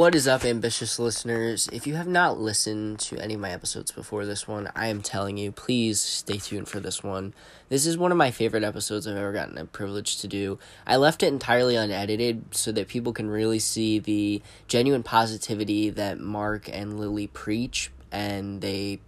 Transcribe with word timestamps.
What 0.00 0.14
is 0.14 0.26
up, 0.26 0.46
ambitious 0.46 0.98
listeners? 0.98 1.68
If 1.74 1.86
you 1.86 1.96
have 1.96 2.08
not 2.08 2.40
listened 2.40 3.00
to 3.00 3.18
any 3.18 3.34
of 3.34 3.40
my 3.40 3.50
episodes 3.50 3.92
before 3.92 4.24
this 4.24 4.48
one, 4.48 4.72
I 4.74 4.86
am 4.86 5.02
telling 5.02 5.36
you, 5.36 5.52
please 5.52 6.00
stay 6.00 6.38
tuned 6.38 6.68
for 6.68 6.80
this 6.80 7.02
one. 7.02 7.34
This 7.68 7.84
is 7.84 7.98
one 7.98 8.10
of 8.10 8.16
my 8.16 8.30
favorite 8.30 8.64
episodes 8.64 9.06
I've 9.06 9.18
ever 9.18 9.34
gotten 9.34 9.58
a 9.58 9.66
privilege 9.66 10.16
to 10.22 10.26
do. 10.26 10.58
I 10.86 10.96
left 10.96 11.22
it 11.22 11.26
entirely 11.26 11.76
unedited 11.76 12.54
so 12.54 12.72
that 12.72 12.88
people 12.88 13.12
can 13.12 13.28
really 13.28 13.58
see 13.58 13.98
the 13.98 14.40
genuine 14.68 15.02
positivity 15.02 15.90
that 15.90 16.18
Mark 16.18 16.70
and 16.72 16.98
Lily 16.98 17.26
preach, 17.26 17.90
and 18.10 18.62
they 18.62 19.00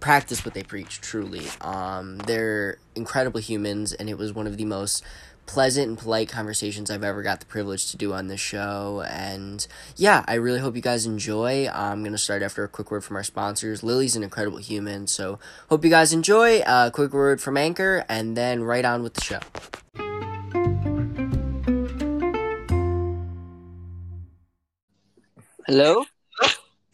practice 0.00 0.46
what 0.46 0.54
they 0.54 0.62
preach 0.62 1.02
truly. 1.02 1.46
Um, 1.60 2.16
they're 2.20 2.78
incredible 2.94 3.40
humans, 3.40 3.92
and 3.92 4.08
it 4.08 4.16
was 4.16 4.32
one 4.32 4.46
of 4.46 4.56
the 4.56 4.64
most 4.64 5.04
pleasant 5.46 5.88
and 5.88 5.98
polite 5.98 6.28
conversations 6.28 6.90
I've 6.90 7.02
ever 7.02 7.22
got 7.22 7.40
the 7.40 7.46
privilege 7.46 7.90
to 7.90 7.96
do 7.96 8.12
on 8.12 8.28
this 8.28 8.40
show. 8.40 9.04
And 9.08 9.66
yeah, 9.96 10.24
I 10.28 10.34
really 10.34 10.60
hope 10.60 10.76
you 10.76 10.82
guys 10.82 11.06
enjoy. 11.06 11.68
I'm 11.68 12.02
going 12.02 12.12
to 12.12 12.18
start 12.18 12.42
after 12.42 12.62
a 12.64 12.68
quick 12.68 12.90
word 12.90 13.04
from 13.04 13.16
our 13.16 13.24
sponsors. 13.24 13.82
Lily's 13.82 14.16
an 14.16 14.22
incredible 14.22 14.58
human, 14.58 15.06
so 15.06 15.38
hope 15.68 15.84
you 15.84 15.90
guys 15.90 16.12
enjoy. 16.12 16.58
A 16.60 16.64
uh, 16.64 16.90
quick 16.90 17.12
word 17.12 17.40
from 17.40 17.56
Anchor, 17.56 18.04
and 18.08 18.36
then 18.36 18.62
right 18.62 18.84
on 18.84 19.02
with 19.02 19.14
the 19.14 19.22
show. 19.22 19.40
Hello? 25.66 26.04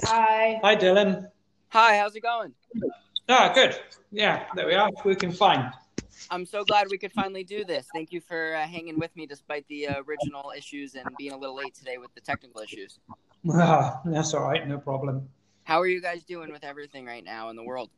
Hi. 0.05 0.61
Hi, 0.63 0.77
Dylan. 0.77 1.31
Hi, 1.69 1.99
how's 1.99 2.15
it 2.15 2.21
going? 2.21 2.53
Ah, 3.29 3.53
good. 3.55 3.77
Yeah, 4.11 4.45
there 4.55 4.67
we 4.67 4.75
are. 4.75 4.91
We 5.05 5.15
can 5.15 5.33
find. 5.33 5.73
I'm 6.31 6.45
so 6.45 6.65
glad 6.65 6.89
we 6.91 6.99
could 6.99 7.13
finally 7.13 7.45
do 7.45 7.65
this. 7.65 7.87
Thank 7.93 8.13
you 8.13 8.21
for 8.21 8.55
uh, 8.55 8.67
hanging 8.67 8.99
with 8.99 9.15
me 9.17 9.27
despite 9.27 9.67
the 9.69 9.89
uh, 9.89 10.03
original 10.07 10.53
issues 10.57 10.95
and 10.95 11.09
being 11.17 11.33
a 11.33 11.37
little 11.37 11.57
late 11.57 11.75
today 11.75 11.99
with 11.99 12.15
the 12.15 12.21
technical 12.21 12.61
issues. 12.61 12.99
Ah, 13.49 14.01
that's 14.05 14.35
all 14.35 14.43
right. 14.43 14.67
No 14.67 14.77
problem. 14.77 15.29
How 15.63 15.81
are 15.81 15.87
you 15.87 16.01
guys 16.03 16.25
doing 16.25 16.51
with 16.51 16.65
everything 16.65 17.07
right 17.07 17.23
now 17.23 17.49
in 17.51 17.55
the 17.55 17.63
world? 17.63 17.91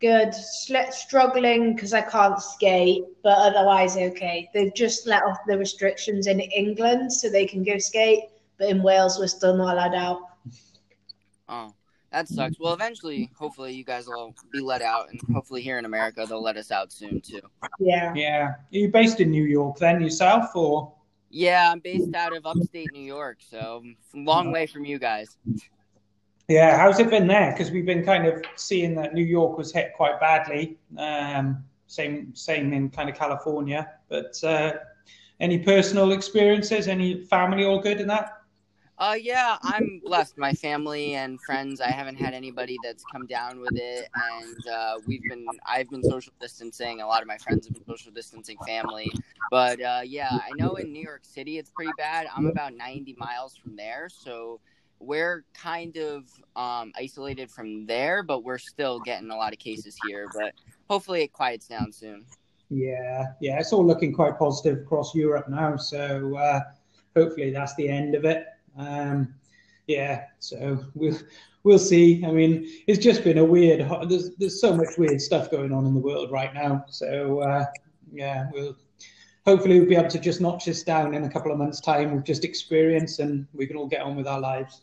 Good. 0.00 0.34
Sl- 0.34 0.90
struggling 0.90 1.74
because 1.74 1.92
I 1.92 2.00
can't 2.00 2.40
skate, 2.40 3.04
but 3.22 3.38
otherwise 3.38 3.96
okay. 3.96 4.50
They've 4.52 4.74
just 4.74 5.06
let 5.06 5.22
off 5.22 5.38
the 5.46 5.56
restrictions 5.56 6.26
in 6.26 6.40
England 6.40 7.12
so 7.12 7.30
they 7.30 7.46
can 7.46 7.62
go 7.62 7.78
skate, 7.78 8.24
but 8.58 8.68
in 8.68 8.82
Wales 8.82 9.18
we're 9.20 9.28
still 9.28 9.56
not 9.56 9.74
allowed 9.74 9.94
out. 9.94 10.20
Oh, 11.48 11.74
that 12.14 12.28
sucks. 12.28 12.60
Well, 12.60 12.72
eventually, 12.72 13.30
hopefully, 13.36 13.74
you 13.74 13.84
guys 13.84 14.06
will 14.06 14.34
be 14.52 14.60
let 14.60 14.82
out, 14.82 15.10
and 15.10 15.20
hopefully, 15.34 15.62
here 15.62 15.78
in 15.78 15.84
America, 15.84 16.24
they'll 16.28 16.42
let 16.42 16.56
us 16.56 16.70
out 16.70 16.92
soon 16.92 17.20
too. 17.20 17.40
Yeah. 17.80 18.14
Yeah. 18.14 18.42
Are 18.46 18.58
you 18.70 18.88
based 18.88 19.20
in 19.20 19.30
New 19.30 19.44
York 19.44 19.78
then 19.78 20.00
yourself, 20.00 20.54
or? 20.54 20.94
Yeah, 21.30 21.72
I'm 21.72 21.80
based 21.80 22.14
out 22.14 22.34
of 22.36 22.46
upstate 22.46 22.92
New 22.92 23.02
York, 23.02 23.38
so 23.40 23.82
long 24.14 24.52
way 24.52 24.66
from 24.66 24.84
you 24.84 25.00
guys. 25.00 25.36
Yeah. 26.48 26.78
How's 26.78 27.00
it 27.00 27.10
been 27.10 27.26
there? 27.26 27.50
Because 27.50 27.72
we've 27.72 27.86
been 27.86 28.04
kind 28.04 28.26
of 28.26 28.44
seeing 28.54 28.94
that 28.94 29.12
New 29.12 29.24
York 29.24 29.58
was 29.58 29.72
hit 29.72 29.92
quite 29.96 30.20
badly. 30.20 30.78
Um, 30.96 31.64
same, 31.88 32.32
same 32.36 32.72
in 32.72 32.90
kind 32.90 33.08
of 33.08 33.16
California. 33.16 33.90
But 34.08 34.42
uh, 34.44 34.74
any 35.40 35.58
personal 35.58 36.12
experiences? 36.12 36.86
Any 36.86 37.24
family 37.24 37.64
all 37.64 37.80
good 37.80 38.00
in 38.00 38.06
that? 38.06 38.43
Uh, 38.96 39.16
yeah, 39.20 39.58
I'm 39.62 40.00
blessed. 40.04 40.38
My 40.38 40.52
family 40.52 41.14
and 41.14 41.40
friends, 41.40 41.80
I 41.80 41.90
haven't 41.90 42.14
had 42.14 42.32
anybody 42.32 42.78
that's 42.84 43.04
come 43.10 43.26
down 43.26 43.60
with 43.60 43.74
it, 43.74 44.08
and 44.14 44.68
uh, 44.68 44.98
we've 45.04 45.22
been, 45.28 45.44
I've 45.66 45.90
been 45.90 46.02
social 46.04 46.32
distancing. 46.40 47.00
A 47.00 47.06
lot 47.06 47.20
of 47.20 47.26
my 47.26 47.36
friends 47.38 47.66
have 47.66 47.74
been 47.74 47.84
social 47.84 48.12
distancing 48.12 48.56
family, 48.64 49.10
but 49.50 49.80
uh, 49.80 50.02
yeah, 50.04 50.28
I 50.30 50.50
know 50.56 50.74
in 50.76 50.92
New 50.92 51.02
York 51.02 51.22
City 51.24 51.58
it's 51.58 51.70
pretty 51.70 51.90
bad. 51.98 52.28
I'm 52.36 52.46
about 52.46 52.74
90 52.74 53.16
miles 53.18 53.56
from 53.56 53.74
there, 53.74 54.08
so 54.08 54.60
we're 55.00 55.44
kind 55.54 55.96
of 55.96 56.24
um, 56.54 56.92
isolated 56.96 57.50
from 57.50 57.86
there, 57.86 58.22
but 58.22 58.44
we're 58.44 58.58
still 58.58 59.00
getting 59.00 59.30
a 59.30 59.36
lot 59.36 59.52
of 59.52 59.58
cases 59.58 59.96
here. 60.06 60.28
But 60.32 60.54
hopefully, 60.88 61.22
it 61.22 61.32
quiets 61.32 61.66
down 61.66 61.90
soon. 61.90 62.24
Yeah, 62.70 63.26
yeah, 63.40 63.58
it's 63.58 63.72
all 63.72 63.84
looking 63.84 64.12
quite 64.12 64.38
positive 64.38 64.82
across 64.82 65.14
Europe 65.16 65.48
now. 65.48 65.76
So 65.76 66.36
uh, 66.36 66.60
hopefully 67.16 67.50
that's 67.50 67.74
the 67.74 67.88
end 67.88 68.14
of 68.14 68.24
it. 68.24 68.46
Um, 68.76 69.34
yeah, 69.86 70.24
so 70.38 70.84
we'll 70.94 71.18
we'll 71.62 71.78
see. 71.78 72.24
I 72.24 72.30
mean, 72.30 72.68
it's 72.86 73.02
just 73.02 73.24
been 73.24 73.38
a 73.38 73.44
weird. 73.44 73.86
There's 74.08 74.34
there's 74.36 74.60
so 74.60 74.74
much 74.74 74.96
weird 74.98 75.20
stuff 75.20 75.50
going 75.50 75.72
on 75.72 75.86
in 75.86 75.94
the 75.94 76.00
world 76.00 76.30
right 76.30 76.52
now. 76.54 76.84
So 76.88 77.40
uh, 77.40 77.66
yeah, 78.12 78.48
we'll 78.52 78.76
hopefully 79.44 79.78
we'll 79.78 79.88
be 79.88 79.96
able 79.96 80.08
to 80.08 80.18
just 80.18 80.40
notch 80.40 80.64
this 80.64 80.82
down 80.82 81.14
in 81.14 81.24
a 81.24 81.30
couple 81.30 81.52
of 81.52 81.58
months' 81.58 81.80
time 81.80 82.14
with 82.14 82.24
just 82.24 82.44
experience, 82.44 83.18
and 83.18 83.46
we 83.52 83.66
can 83.66 83.76
all 83.76 83.86
get 83.86 84.02
on 84.02 84.16
with 84.16 84.26
our 84.26 84.40
lives. 84.40 84.82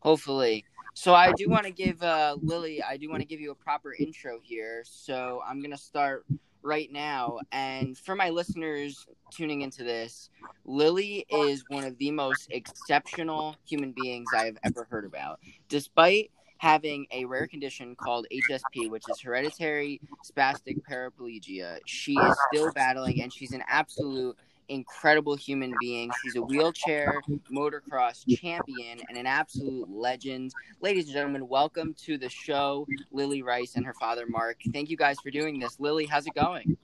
Hopefully. 0.00 0.64
So 0.94 1.14
I 1.14 1.32
do 1.32 1.48
want 1.48 1.64
to 1.64 1.72
give 1.72 2.02
uh, 2.02 2.36
Lily. 2.42 2.82
I 2.82 2.96
do 2.96 3.08
want 3.08 3.22
to 3.22 3.26
give 3.26 3.40
you 3.40 3.50
a 3.50 3.54
proper 3.54 3.94
intro 3.94 4.40
here. 4.42 4.82
So 4.84 5.42
I'm 5.46 5.62
gonna 5.62 5.78
start 5.78 6.26
right 6.62 6.90
now. 6.90 7.40
And 7.50 7.96
for 7.98 8.14
my 8.14 8.30
listeners 8.30 9.06
tuning 9.30 9.62
into 9.62 9.84
this, 9.84 10.30
Lily 10.64 11.24
is 11.28 11.64
one 11.68 11.84
of 11.84 11.98
the 11.98 12.10
most 12.10 12.48
exceptional 12.50 13.56
human 13.64 13.92
beings 13.92 14.32
I've 14.32 14.58
ever 14.62 14.84
heard 14.84 15.04
about. 15.04 15.40
Despite 15.68 16.30
having 16.58 17.06
a 17.10 17.24
rare 17.24 17.46
condition 17.48 17.96
called 17.96 18.26
HSP, 18.30 18.88
which 18.88 19.08
is 19.08 19.20
hereditary 19.20 20.00
spastic 20.22 20.78
paraplegia, 20.88 21.80
she 21.84 22.24
is 22.26 22.38
still 22.38 22.70
battling 22.70 23.20
and 23.20 23.32
she's 23.32 23.52
an 23.52 23.64
absolute 23.66 24.36
incredible 24.68 25.36
human 25.36 25.74
being. 25.80 26.10
She's 26.22 26.36
a 26.36 26.42
wheelchair 26.42 27.20
motocross 27.50 28.24
champion 28.38 29.00
and 29.08 29.18
an 29.18 29.26
absolute 29.26 29.88
legend. 29.90 30.52
Ladies 30.80 31.04
and 31.04 31.14
gentlemen, 31.14 31.48
welcome 31.48 31.94
to 32.04 32.18
the 32.18 32.28
show, 32.28 32.86
Lily 33.10 33.42
Rice 33.42 33.76
and 33.76 33.84
her 33.84 33.94
father, 33.94 34.24
Mark. 34.28 34.58
Thank 34.72 34.90
you 34.90 34.96
guys 34.96 35.16
for 35.22 35.30
doing 35.30 35.58
this. 35.58 35.78
Lily, 35.78 36.06
how's 36.06 36.26
it 36.26 36.34
going? 36.34 36.76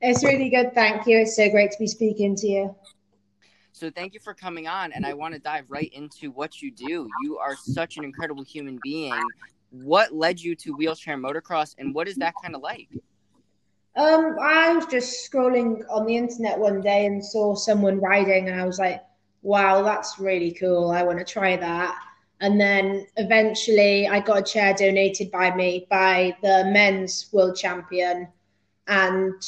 It's 0.00 0.22
really 0.22 0.48
good. 0.48 0.74
Thank 0.74 1.06
you. 1.06 1.18
It's 1.18 1.36
so 1.36 1.50
great 1.50 1.72
to 1.72 1.78
be 1.78 1.86
speaking 1.86 2.36
to 2.36 2.46
you. 2.46 2.76
So 3.72 3.90
thank 3.90 4.14
you 4.14 4.20
for 4.20 4.34
coming 4.34 4.66
on, 4.66 4.92
and 4.92 5.06
I 5.06 5.14
want 5.14 5.34
to 5.34 5.40
dive 5.40 5.66
right 5.68 5.92
into 5.92 6.30
what 6.30 6.60
you 6.62 6.70
do. 6.70 7.08
You 7.22 7.38
are 7.38 7.54
such 7.56 7.96
an 7.96 8.04
incredible 8.04 8.42
human 8.42 8.80
being. 8.82 9.14
What 9.70 10.12
led 10.12 10.40
you 10.40 10.56
to 10.56 10.72
wheelchair 10.72 11.16
motocross, 11.16 11.74
and 11.78 11.94
what 11.94 12.08
is 12.08 12.16
that 12.16 12.34
kind 12.42 12.54
of 12.56 12.62
like? 12.62 12.88
Um, 13.98 14.38
I 14.40 14.72
was 14.74 14.86
just 14.86 15.28
scrolling 15.28 15.82
on 15.90 16.06
the 16.06 16.16
internet 16.16 16.56
one 16.56 16.80
day 16.80 17.06
and 17.06 17.24
saw 17.24 17.56
someone 17.56 17.98
riding, 17.98 18.48
and 18.48 18.60
I 18.60 18.64
was 18.64 18.78
like, 18.78 19.02
"Wow, 19.42 19.82
that's 19.82 20.20
really 20.20 20.52
cool! 20.52 20.92
I 20.92 21.02
want 21.02 21.18
to 21.18 21.24
try 21.24 21.56
that." 21.56 21.98
And 22.40 22.60
then 22.60 23.08
eventually, 23.16 24.06
I 24.06 24.20
got 24.20 24.38
a 24.38 24.42
chair 24.42 24.72
donated 24.72 25.32
by 25.32 25.52
me 25.52 25.88
by 25.90 26.36
the 26.42 26.66
men's 26.66 27.28
world 27.32 27.56
champion, 27.56 28.28
and 28.86 29.42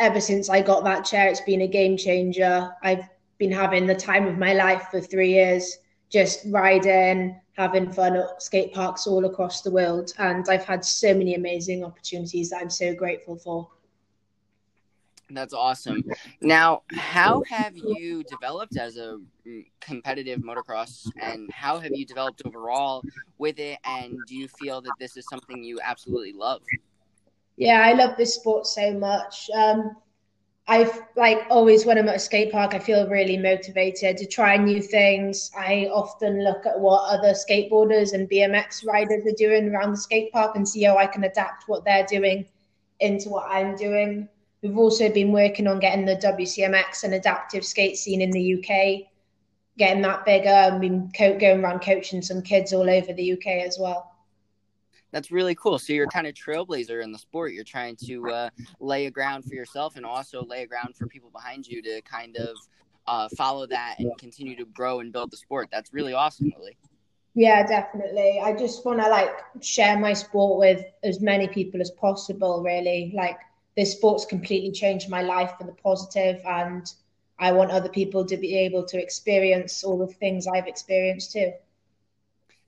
ever 0.00 0.20
since 0.20 0.50
I 0.50 0.62
got 0.62 0.82
that 0.82 1.04
chair, 1.04 1.28
it's 1.28 1.40
been 1.42 1.62
a 1.62 1.68
game 1.68 1.96
changer. 1.96 2.72
I've 2.82 3.08
been 3.38 3.52
having 3.52 3.86
the 3.86 3.94
time 3.94 4.26
of 4.26 4.36
my 4.36 4.52
life 4.52 4.88
for 4.90 5.00
three 5.00 5.30
years, 5.30 5.78
just 6.08 6.40
riding, 6.46 7.40
having 7.56 7.92
fun 7.92 8.16
at 8.16 8.42
skate 8.42 8.74
parks 8.74 9.06
all 9.06 9.26
across 9.26 9.62
the 9.62 9.70
world. 9.70 10.12
And 10.18 10.44
I've 10.48 10.64
had 10.64 10.84
so 10.84 11.14
many 11.14 11.36
amazing 11.36 11.84
opportunities 11.84 12.50
that 12.50 12.62
I'm 12.62 12.70
so 12.70 12.94
grateful 12.96 13.36
for. 13.36 13.68
That's 15.34 15.54
awesome. 15.54 16.04
Now, 16.40 16.82
how 16.90 17.42
have 17.48 17.76
you 17.76 18.24
developed 18.24 18.76
as 18.76 18.96
a 18.96 19.18
competitive 19.80 20.40
motocross 20.40 21.10
and 21.20 21.50
how 21.50 21.78
have 21.78 21.94
you 21.94 22.04
developed 22.04 22.42
overall 22.44 23.04
with 23.38 23.58
it? 23.58 23.78
And 23.84 24.24
do 24.26 24.36
you 24.36 24.48
feel 24.48 24.80
that 24.82 24.98
this 24.98 25.16
is 25.16 25.26
something 25.26 25.62
you 25.62 25.80
absolutely 25.82 26.32
love? 26.32 26.62
Yeah, 27.56 27.80
I 27.84 27.92
love 27.92 28.16
this 28.16 28.34
sport 28.34 28.66
so 28.66 28.92
much. 28.92 29.50
Um, 29.54 29.96
I've 30.68 31.02
like 31.16 31.44
always 31.50 31.84
when 31.84 31.98
I'm 31.98 32.08
at 32.08 32.16
a 32.16 32.20
skate 32.20 32.52
park, 32.52 32.74
I 32.74 32.78
feel 32.78 33.08
really 33.08 33.36
motivated 33.36 34.16
to 34.18 34.26
try 34.26 34.56
new 34.56 34.80
things. 34.80 35.50
I 35.58 35.88
often 35.92 36.44
look 36.44 36.66
at 36.66 36.78
what 36.78 37.12
other 37.12 37.32
skateboarders 37.32 38.12
and 38.14 38.30
BMX 38.30 38.86
riders 38.86 39.26
are 39.26 39.36
doing 39.36 39.68
around 39.68 39.90
the 39.90 39.96
skate 39.96 40.32
park 40.32 40.54
and 40.54 40.68
see 40.68 40.84
how 40.84 40.96
I 40.96 41.06
can 41.06 41.24
adapt 41.24 41.68
what 41.68 41.84
they're 41.84 42.06
doing 42.06 42.46
into 43.00 43.28
what 43.28 43.46
I'm 43.48 43.74
doing. 43.74 44.28
We've 44.62 44.78
also 44.78 45.10
been 45.10 45.32
working 45.32 45.66
on 45.66 45.80
getting 45.80 46.04
the 46.04 46.16
WCMX 46.16 47.04
and 47.04 47.14
adaptive 47.14 47.64
skate 47.64 47.96
scene 47.96 48.20
in 48.20 48.30
the 48.30 48.54
UK, 48.54 49.10
getting 49.76 50.02
that 50.02 50.24
bigger, 50.24 50.48
and 50.48 50.80
been 50.80 51.10
co- 51.16 51.38
going 51.38 51.64
around 51.64 51.80
coaching 51.80 52.22
some 52.22 52.42
kids 52.42 52.72
all 52.72 52.88
over 52.88 53.12
the 53.12 53.32
UK 53.32 53.66
as 53.66 53.78
well 53.78 54.12
that's 55.12 55.30
really 55.30 55.54
cool. 55.54 55.78
So 55.78 55.92
you're 55.92 56.06
kind 56.06 56.26
of 56.26 56.34
trailblazer 56.34 57.04
in 57.04 57.12
the 57.12 57.18
sport. 57.18 57.52
You're 57.52 57.64
trying 57.64 57.96
to 58.06 58.30
uh, 58.30 58.50
lay 58.80 59.06
a 59.06 59.10
ground 59.10 59.44
for 59.44 59.54
yourself 59.54 59.96
and 59.96 60.04
also 60.04 60.44
lay 60.44 60.62
a 60.62 60.66
ground 60.66 60.96
for 60.96 61.06
people 61.06 61.30
behind 61.30 61.66
you 61.66 61.82
to 61.82 62.00
kind 62.02 62.36
of 62.38 62.56
uh, 63.06 63.28
follow 63.36 63.66
that 63.66 63.96
and 63.98 64.10
continue 64.18 64.56
to 64.56 64.64
grow 64.64 65.00
and 65.00 65.12
build 65.12 65.30
the 65.30 65.36
sport. 65.36 65.68
That's 65.70 65.92
really 65.92 66.14
awesome, 66.14 66.52
Lily. 66.58 66.76
Yeah, 67.34 67.66
definitely. 67.66 68.40
I 68.42 68.54
just 68.54 68.84
want 68.84 69.00
to 69.00 69.08
like 69.08 69.30
share 69.60 69.98
my 69.98 70.14
sport 70.14 70.58
with 70.58 70.84
as 71.02 71.20
many 71.20 71.46
people 71.46 71.80
as 71.80 71.90
possible. 71.90 72.62
Really, 72.62 73.12
like 73.14 73.38
this 73.76 73.92
sport's 73.92 74.24
completely 74.24 74.72
changed 74.72 75.08
my 75.08 75.22
life 75.22 75.52
for 75.58 75.64
the 75.64 75.72
positive, 75.72 76.40
and 76.44 76.92
I 77.38 77.52
want 77.52 77.70
other 77.70 77.88
people 77.88 78.24
to 78.26 78.36
be 78.36 78.56
able 78.58 78.84
to 78.86 79.00
experience 79.00 79.82
all 79.84 79.98
the 79.98 80.06
things 80.06 80.46
I've 80.46 80.66
experienced 80.66 81.32
too. 81.32 81.52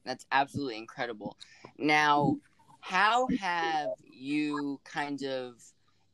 That's 0.04 0.26
absolutely 0.32 0.78
incredible. 0.78 1.36
Now, 1.78 2.36
how 2.80 3.28
have 3.28 3.88
you 4.04 4.80
kind 4.84 5.22
of 5.22 5.62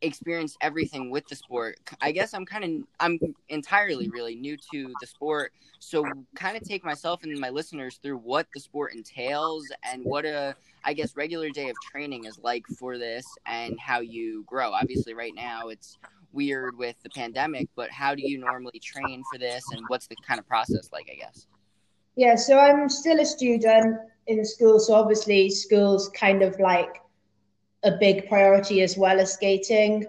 experienced 0.02 0.56
everything 0.60 1.10
with 1.10 1.26
the 1.28 1.36
sport? 1.36 1.78
I 2.00 2.12
guess 2.12 2.34
I'm 2.34 2.46
kind 2.46 2.64
of 2.64 2.70
I'm 3.00 3.18
entirely 3.48 4.08
really 4.08 4.34
new 4.34 4.56
to 4.72 4.92
the 5.00 5.06
sport, 5.06 5.52
so 5.78 6.04
kind 6.34 6.56
of 6.56 6.62
take 6.62 6.84
myself 6.84 7.22
and 7.22 7.38
my 7.38 7.50
listeners 7.50 7.98
through 8.02 8.18
what 8.18 8.46
the 8.54 8.60
sport 8.60 8.94
entails 8.94 9.66
and 9.90 10.04
what 10.04 10.24
a 10.24 10.54
I 10.84 10.94
guess 10.94 11.16
regular 11.16 11.50
day 11.50 11.68
of 11.68 11.76
training 11.90 12.24
is 12.24 12.38
like 12.38 12.64
for 12.78 12.98
this 12.98 13.26
and 13.46 13.78
how 13.78 14.00
you 14.00 14.44
grow. 14.46 14.72
Obviously, 14.72 15.14
right 15.14 15.34
now 15.34 15.68
it's 15.68 15.98
weird 16.32 16.76
with 16.76 16.96
the 17.02 17.10
pandemic, 17.10 17.68
but 17.76 17.90
how 17.90 18.14
do 18.14 18.22
you 18.22 18.38
normally 18.38 18.78
train 18.78 19.22
for 19.30 19.38
this 19.38 19.64
and 19.72 19.82
what's 19.88 20.06
the 20.06 20.16
kind 20.26 20.38
of 20.38 20.46
process 20.46 20.90
like, 20.92 21.08
I 21.12 21.16
guess? 21.16 21.46
Yeah, 22.16 22.34
so 22.36 22.58
I'm 22.58 22.88
still 22.88 23.20
a 23.20 23.24
student 23.24 23.96
in 24.26 24.44
school, 24.44 24.78
so 24.78 24.94
obviously 24.94 25.50
school's 25.50 26.08
kind 26.10 26.42
of 26.42 26.58
like 26.60 27.02
a 27.82 27.92
big 27.92 28.28
priority 28.28 28.82
as 28.82 28.96
well 28.96 29.20
as 29.20 29.32
skating. 29.32 30.06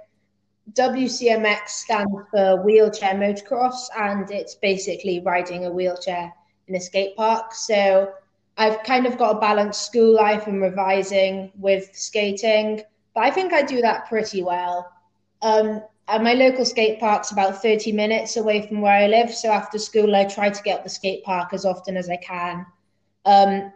WCMX 0.73 1.69
stands 1.69 2.11
for 2.29 2.61
wheelchair 2.63 3.15
motocross, 3.15 3.87
and 3.97 4.29
it's 4.31 4.55
basically 4.55 5.19
riding 5.21 5.65
a 5.65 5.71
wheelchair 5.71 6.33
in 6.67 6.75
a 6.75 6.79
skate 6.79 7.15
park. 7.15 7.53
So 7.53 8.11
I've 8.57 8.83
kind 8.83 9.05
of 9.05 9.17
got 9.17 9.37
a 9.37 9.39
balanced 9.39 9.85
school 9.85 10.13
life 10.15 10.47
and 10.47 10.61
revising 10.61 11.51
with 11.57 11.89
skating, 11.93 12.81
but 13.13 13.23
I 13.23 13.31
think 13.31 13.53
I 13.53 13.63
do 13.63 13.81
that 13.81 14.07
pretty 14.07 14.43
well. 14.43 14.91
Um, 15.41 15.81
and 16.07 16.23
my 16.23 16.33
local 16.33 16.65
skate 16.65 16.99
park's 16.99 17.31
about 17.31 17.61
30 17.61 17.91
minutes 17.93 18.37
away 18.37 18.67
from 18.67 18.81
where 18.81 18.93
I 18.93 19.07
live. 19.07 19.33
So 19.33 19.49
after 19.49 19.79
school, 19.79 20.15
I 20.15 20.25
try 20.25 20.49
to 20.49 20.63
get 20.63 20.79
up 20.79 20.83
the 20.83 20.89
skate 20.89 21.23
park 21.23 21.53
as 21.53 21.65
often 21.65 21.95
as 21.95 22.09
I 22.09 22.17
can. 22.17 22.65
Um, 23.25 23.71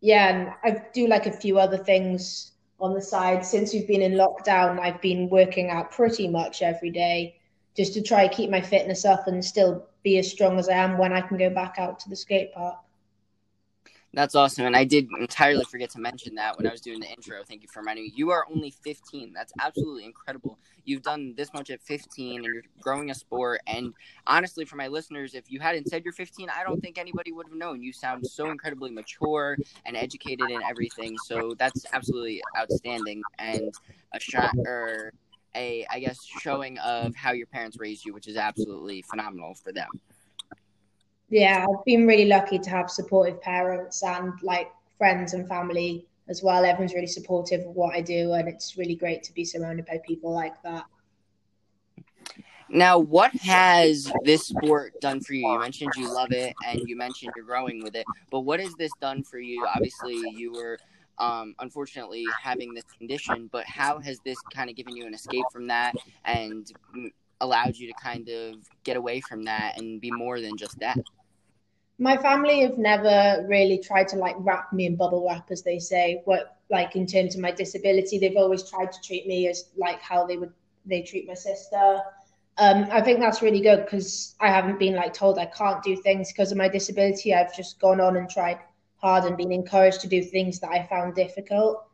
yeah, 0.00 0.28
and 0.28 0.52
I 0.62 0.82
do 0.92 1.06
like 1.06 1.26
a 1.26 1.32
few 1.32 1.58
other 1.58 1.78
things 1.78 2.52
on 2.84 2.92
the 2.92 3.00
side. 3.00 3.44
Since 3.44 3.72
we've 3.72 3.88
been 3.88 4.02
in 4.02 4.12
lockdown, 4.12 4.78
I've 4.78 5.00
been 5.00 5.30
working 5.30 5.70
out 5.70 5.90
pretty 5.90 6.28
much 6.28 6.60
every 6.60 6.90
day 6.90 7.36
just 7.74 7.94
to 7.94 8.02
try 8.02 8.28
to 8.28 8.34
keep 8.34 8.50
my 8.50 8.60
fitness 8.60 9.04
up 9.04 9.26
and 9.26 9.44
still 9.44 9.86
be 10.02 10.18
as 10.18 10.30
strong 10.30 10.58
as 10.58 10.68
I 10.68 10.74
am 10.74 10.98
when 10.98 11.12
I 11.12 11.22
can 11.22 11.38
go 11.38 11.50
back 11.50 11.76
out 11.78 11.98
to 12.00 12.10
the 12.10 12.14
skate 12.14 12.52
park. 12.52 12.76
That's 14.14 14.36
awesome. 14.36 14.66
And 14.66 14.76
I 14.76 14.84
did 14.84 15.08
entirely 15.18 15.64
forget 15.64 15.90
to 15.90 15.98
mention 15.98 16.36
that 16.36 16.56
when 16.56 16.68
I 16.68 16.70
was 16.70 16.80
doing 16.80 17.00
the 17.00 17.08
intro. 17.08 17.42
Thank 17.42 17.62
you 17.62 17.68
for 17.68 17.80
reminding 17.80 18.04
me. 18.04 18.12
You 18.14 18.30
are 18.30 18.46
only 18.48 18.70
15. 18.70 19.32
That's 19.32 19.52
absolutely 19.60 20.04
incredible. 20.04 20.56
You've 20.84 21.02
done 21.02 21.34
this 21.36 21.52
much 21.52 21.70
at 21.70 21.82
15 21.82 22.36
and 22.36 22.44
you're 22.44 22.62
growing 22.80 23.10
a 23.10 23.14
sport. 23.14 23.60
And 23.66 23.92
honestly, 24.26 24.64
for 24.64 24.76
my 24.76 24.86
listeners, 24.86 25.34
if 25.34 25.50
you 25.50 25.58
hadn't 25.58 25.88
said 25.88 26.04
you're 26.04 26.12
15, 26.12 26.48
I 26.48 26.62
don't 26.62 26.80
think 26.80 26.96
anybody 26.96 27.32
would 27.32 27.48
have 27.48 27.56
known. 27.56 27.82
You 27.82 27.92
sound 27.92 28.24
so 28.24 28.50
incredibly 28.50 28.90
mature 28.90 29.56
and 29.84 29.96
educated 29.96 30.48
in 30.48 30.62
everything. 30.62 31.16
So 31.26 31.54
that's 31.58 31.84
absolutely 31.92 32.40
outstanding 32.56 33.20
and 33.40 33.74
a 34.12 34.20
shot 34.20 34.54
or 34.58 35.12
a, 35.56 35.86
I 35.90 35.98
guess, 35.98 36.24
showing 36.24 36.78
of 36.78 37.16
how 37.16 37.32
your 37.32 37.46
parents 37.46 37.78
raised 37.80 38.04
you, 38.04 38.14
which 38.14 38.28
is 38.28 38.36
absolutely 38.36 39.02
phenomenal 39.02 39.54
for 39.54 39.72
them 39.72 39.88
yeah, 41.34 41.66
I've 41.68 41.84
been 41.84 42.06
really 42.06 42.26
lucky 42.26 42.60
to 42.60 42.70
have 42.70 42.88
supportive 42.88 43.42
parents 43.42 44.04
and 44.04 44.32
like 44.42 44.70
friends 44.98 45.34
and 45.34 45.48
family 45.48 46.06
as 46.28 46.44
well. 46.44 46.64
Everyone's 46.64 46.94
really 46.94 47.08
supportive 47.08 47.62
of 47.62 47.74
what 47.74 47.92
I 47.92 48.02
do, 48.02 48.34
and 48.34 48.46
it's 48.46 48.76
really 48.78 48.94
great 48.94 49.24
to 49.24 49.34
be 49.34 49.44
surrounded 49.44 49.84
by 49.86 50.00
people 50.06 50.32
like 50.32 50.54
that. 50.62 50.84
Now, 52.68 53.00
what 53.00 53.34
has 53.34 54.12
this 54.22 54.46
sport 54.46 55.00
done 55.00 55.20
for 55.20 55.34
you? 55.34 55.50
You 55.50 55.58
mentioned 55.58 55.90
you 55.96 56.12
love 56.12 56.30
it 56.30 56.54
and 56.64 56.80
you 56.86 56.96
mentioned 56.96 57.32
you're 57.34 57.44
growing 57.44 57.82
with 57.82 57.96
it, 57.96 58.06
but 58.30 58.40
what 58.40 58.60
has 58.60 58.72
this 58.78 58.92
done 59.00 59.24
for 59.24 59.40
you? 59.40 59.66
Obviously, 59.74 60.22
you 60.36 60.52
were 60.52 60.78
um, 61.18 61.56
unfortunately 61.58 62.24
having 62.40 62.74
this 62.74 62.84
condition, 62.96 63.48
but 63.50 63.66
how 63.66 63.98
has 63.98 64.20
this 64.24 64.38
kind 64.52 64.70
of 64.70 64.76
given 64.76 64.94
you 64.96 65.04
an 65.04 65.14
escape 65.14 65.44
from 65.52 65.66
that 65.66 65.94
and 66.24 66.72
allowed 67.40 67.76
you 67.76 67.88
to 67.88 67.94
kind 68.00 68.28
of 68.28 68.54
get 68.84 68.96
away 68.96 69.20
from 69.20 69.42
that 69.42 69.80
and 69.80 70.00
be 70.00 70.12
more 70.12 70.40
than 70.40 70.56
just 70.56 70.78
that? 70.78 70.96
My 71.98 72.16
family 72.16 72.60
have 72.62 72.76
never 72.76 73.46
really 73.48 73.78
tried 73.78 74.08
to 74.08 74.16
like 74.16 74.34
wrap 74.38 74.72
me 74.72 74.86
in 74.86 74.96
bubble 74.96 75.26
wrap, 75.28 75.50
as 75.50 75.62
they 75.62 75.78
say. 75.78 76.22
What 76.24 76.56
like 76.70 76.96
in 76.96 77.06
terms 77.06 77.34
of 77.34 77.40
my 77.40 77.52
disability, 77.52 78.18
they've 78.18 78.36
always 78.36 78.68
tried 78.68 78.92
to 78.92 79.00
treat 79.00 79.26
me 79.26 79.48
as 79.48 79.70
like 79.76 80.00
how 80.00 80.26
they 80.26 80.36
would 80.36 80.52
they 80.86 81.02
treat 81.02 81.26
my 81.26 81.34
sister. 81.34 82.00
Um, 82.58 82.86
I 82.90 83.00
think 83.00 83.18
that's 83.18 83.42
really 83.42 83.60
good 83.60 83.84
because 83.84 84.36
I 84.40 84.48
haven't 84.48 84.78
been 84.78 84.94
like 84.94 85.12
told 85.12 85.38
I 85.38 85.46
can't 85.46 85.82
do 85.82 85.96
things 85.96 86.32
because 86.32 86.52
of 86.52 86.58
my 86.58 86.68
disability. 86.68 87.34
I've 87.34 87.54
just 87.54 87.80
gone 87.80 88.00
on 88.00 88.16
and 88.16 88.28
tried 88.28 88.58
hard 88.96 89.24
and 89.24 89.36
been 89.36 89.52
encouraged 89.52 90.00
to 90.02 90.08
do 90.08 90.22
things 90.22 90.60
that 90.60 90.70
I 90.70 90.86
found 90.86 91.14
difficult. 91.14 91.84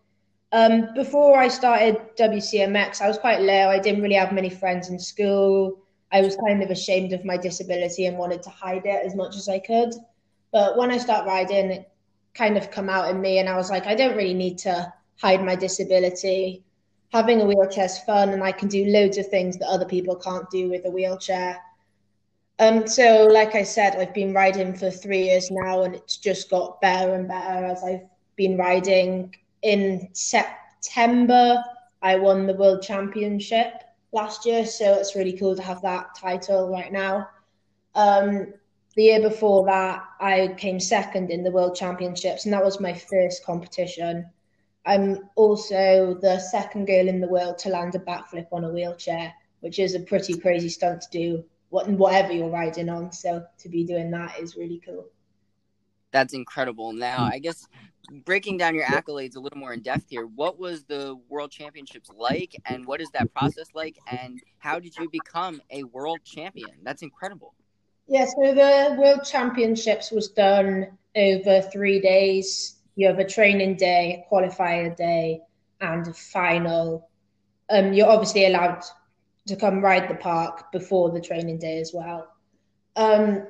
Um, 0.53 0.93
before 0.95 1.39
I 1.39 1.49
started 1.49 1.97
WCMX, 2.17 3.01
I 3.01 3.09
was 3.09 3.19
quite 3.19 3.41
low. 3.41 3.69
I 3.69 3.79
didn't 3.79 4.03
really 4.03 4.17
have 4.17 4.33
many 4.33 4.51
friends 4.51 4.91
in 4.91 4.99
school. 4.99 5.79
I 6.13 6.21
was 6.23 6.37
kind 6.37 6.63
of 6.63 6.71
ashamed 6.71 7.13
of 7.13 7.25
my 7.25 7.37
disability 7.37 8.07
and 8.07 8.19
wanted 8.19 8.43
to 8.43 8.51
hide 8.51 8.85
it 8.85 9.07
as 9.07 9.15
much 9.15 9.37
as 9.37 9.49
I 9.49 9.59
could. 9.59 9.95
But 10.53 10.77
when 10.77 10.91
I 10.91 10.99
start 10.99 11.27
riding, 11.27 11.71
it 11.71 11.91
kind 12.35 12.57
of 12.57 12.71
come 12.71 12.89
out 12.89 13.11
in 13.11 13.21
me, 13.21 13.39
and 13.39 13.49
I 13.49 13.57
was 13.57 13.71
like, 13.71 13.87
I 13.87 13.95
don't 13.95 14.17
really 14.17 14.35
need 14.35 14.59
to 14.59 14.93
hide 15.21 15.45
my 15.45 15.55
disability. 15.55 16.65
Having 17.13 17.43
a 17.43 17.45
wheelchair 17.45 17.85
is 17.85 17.99
fun, 18.01 18.31
and 18.31 18.43
I 18.43 18.53
can 18.53 18.69
do 18.69 18.87
loads 18.87 19.19
of 19.19 19.29
things 19.29 19.59
that 19.59 19.69
other 19.69 19.85
people 19.85 20.17
can't 20.17 20.51
do 20.51 20.69
with 20.69 20.85
a 20.85 20.91
wheelchair. 20.91 21.61
Um, 22.59 22.87
so, 22.87 23.27
like 23.27 23.55
I 23.55 23.63
said, 23.63 23.97
I've 23.97 24.15
been 24.15 24.35
riding 24.35 24.75
for 24.75 24.91
three 24.91 25.25
years 25.25 25.51
now, 25.51 25.83
and 25.83 25.95
it's 25.95 26.17
just 26.17 26.51
got 26.51 26.81
better 26.81 27.15
and 27.15 27.29
better 27.29 27.65
as 27.65 27.83
I've 27.85 28.07
been 28.37 28.57
riding 28.57 29.35
in 29.63 30.09
September, 30.13 31.63
I 32.03 32.17
won 32.17 32.47
the 32.47 32.55
World 32.55 32.83
Championship 32.83 33.83
last 34.13 34.47
year, 34.47 34.67
so 34.67 34.95
it's 34.95 35.15
really 35.15 35.37
cool 35.37 35.57
to 35.57 35.63
have 35.63 35.83
that 35.83 36.15
title 36.15 36.69
right 36.69 36.93
now. 36.93 37.29
Um, 37.95 38.55
the 38.97 39.05
year 39.05 39.21
before 39.21 39.65
that, 39.67 40.03
I 40.21 40.55
came 40.59 40.81
second 40.81 41.31
in 41.31 41.45
the 41.45 41.51
World 41.51 41.77
Championships, 41.77 42.45
and 42.45 42.53
that 42.53 42.65
was 42.65 42.81
my 42.81 42.93
first 42.93 43.45
competition. 43.45 44.27
I'm 44.85 45.29
also 45.37 46.19
the 46.21 46.39
second 46.39 46.87
girl 46.87 47.09
in 47.09 47.21
the 47.21 47.29
world 47.29 47.59
to 47.59 47.69
land 47.69 47.95
a 47.95 47.99
backflip 47.99 48.47
on 48.51 48.65
a 48.65 48.71
wheelchair, 48.71 49.33
which 49.61 49.79
is 49.79 49.95
a 49.95 50.01
pretty 50.01 50.35
crazy 50.37 50.69
stunt 50.69 51.03
to 51.03 51.11
do, 51.11 51.45
whatever 51.69 52.33
you're 52.33 52.49
riding 52.49 52.89
on. 52.89 53.13
So 53.13 53.45
to 53.59 53.69
be 53.69 53.85
doing 53.85 54.11
that 54.11 54.39
is 54.41 54.57
really 54.57 54.81
cool. 54.85 55.07
That's 56.13 56.35
incredible. 56.35 56.93
Now, 56.93 57.25
I 57.25 57.39
guess 57.39 57.67
breaking 58.25 58.59
down 58.59 58.75
your 58.75 58.85
accolades 58.85 59.37
a 59.37 59.41
little 59.41 59.59
more 59.59 59.73
in 59.73 59.81
depth 59.81 60.07
here, 60.09 60.27
what 60.27 60.59
was 60.59 60.85
the 60.85 61.17
World 61.29 61.51
Championships 61.53 62.11
like, 62.17 62.55
and 62.65 62.87
what 62.87 63.01
is 63.01 63.11
that 63.13 63.33
process 63.33 63.69
like, 63.75 63.97
and 64.07 64.41
how 64.59 64.79
did 64.81 64.99
you 64.99 65.09
become 65.09 65.63
a 65.71 65.85
world 65.85 66.21
champion? 66.25 66.75
That's 66.83 67.03
incredible. 67.03 67.55
Yeah, 68.09 68.27
so 68.27 68.55
the 68.55 68.97
World 68.99 69.21
Championships 69.25 70.11
was 70.11 70.29
done 70.29 70.99
over 71.15 71.63
three 71.63 72.01
days. 72.01 72.81
You 72.97 73.07
have 73.07 73.21
a 73.21 73.25
training 73.25 73.77
day, 73.77 74.25
a 74.27 74.35
qualifier 74.35 74.97
day, 74.97 75.43
and 75.81 76.07
a 76.09 76.13
final. 76.13 77.09
Um, 77.71 77.93
you're 77.93 78.09
obviously 78.09 78.47
allowed 78.47 78.83
to 79.47 79.55
come 79.55 79.81
ride 79.81 80.09
the 80.09 80.17
park 80.17 80.73
before 80.73 81.11
the 81.11 81.21
training 81.21 81.59
day 81.59 81.79
as 81.79 81.93
well. 81.95 82.29
Um, 82.97 83.47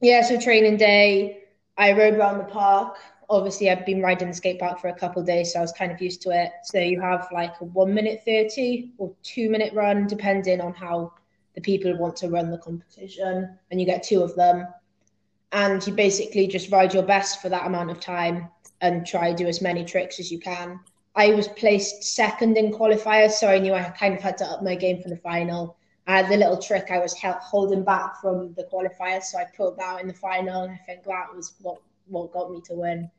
yeah, 0.00 0.22
so 0.22 0.40
training 0.40 0.76
day, 0.76 1.42
I 1.78 1.92
rode 1.92 2.14
around 2.14 2.38
the 2.38 2.44
park 2.44 2.96
obviously 3.28 3.70
I've 3.70 3.86
been 3.86 4.02
riding 4.02 4.28
the 4.28 4.34
skate 4.34 4.58
park 4.58 4.80
for 4.80 4.88
a 4.88 4.94
couple 4.94 5.22
days, 5.22 5.52
so 5.52 5.58
I 5.58 5.62
was 5.62 5.72
kind 5.72 5.92
of 5.92 6.00
used 6.00 6.22
to 6.22 6.30
it. 6.30 6.52
So 6.64 6.78
you 6.78 7.00
have 7.00 7.28
like 7.32 7.54
a 7.60 7.64
one 7.64 7.92
minute 7.94 8.22
thirty 8.24 8.92
or 8.98 9.12
two 9.22 9.50
minute 9.50 9.72
run, 9.74 10.06
depending 10.06 10.60
on 10.60 10.74
how 10.74 11.12
the 11.54 11.60
people 11.60 11.96
want 11.96 12.16
to 12.16 12.28
run 12.28 12.50
the 12.50 12.58
competition, 12.58 13.58
and 13.70 13.80
you 13.80 13.86
get 13.86 14.02
two 14.02 14.22
of 14.22 14.34
them. 14.36 14.66
And 15.52 15.84
you 15.86 15.92
basically 15.92 16.46
just 16.48 16.70
ride 16.70 16.92
your 16.92 17.04
best 17.04 17.40
for 17.40 17.48
that 17.48 17.66
amount 17.66 17.90
of 17.90 18.00
time 18.00 18.48
and 18.80 19.06
try 19.06 19.32
do 19.32 19.46
as 19.46 19.62
many 19.62 19.84
tricks 19.84 20.20
as 20.20 20.30
you 20.30 20.38
can. 20.38 20.80
I 21.14 21.32
was 21.32 21.48
placed 21.48 22.02
second 22.02 22.58
in 22.58 22.72
qualifiers, 22.72 23.32
so 23.32 23.48
I 23.48 23.58
knew 23.58 23.72
I 23.72 23.84
kind 23.84 24.14
of 24.14 24.20
had 24.20 24.36
to 24.38 24.44
up 24.44 24.62
my 24.62 24.74
game 24.74 25.00
for 25.00 25.08
the 25.08 25.16
final. 25.16 25.76
I 26.06 26.18
had 26.18 26.28
the 26.28 26.36
little 26.36 26.60
trick 26.60 26.90
I 26.90 26.98
was 26.98 27.16
holding 27.20 27.82
back 27.82 28.20
from 28.20 28.54
the 28.54 28.64
qualifiers, 28.64 29.24
so 29.24 29.38
I 29.38 29.46
pulled 29.56 29.78
that 29.78 30.00
in 30.00 30.08
the 30.08 30.14
final, 30.14 30.62
and 30.62 30.72
I 30.72 30.80
think 30.86 31.04
that 31.04 31.34
was 31.34 31.54
what 31.60 31.80
what 32.08 32.32
got 32.32 32.50
me 32.50 32.60
to 32.66 32.74
win. 32.74 33.10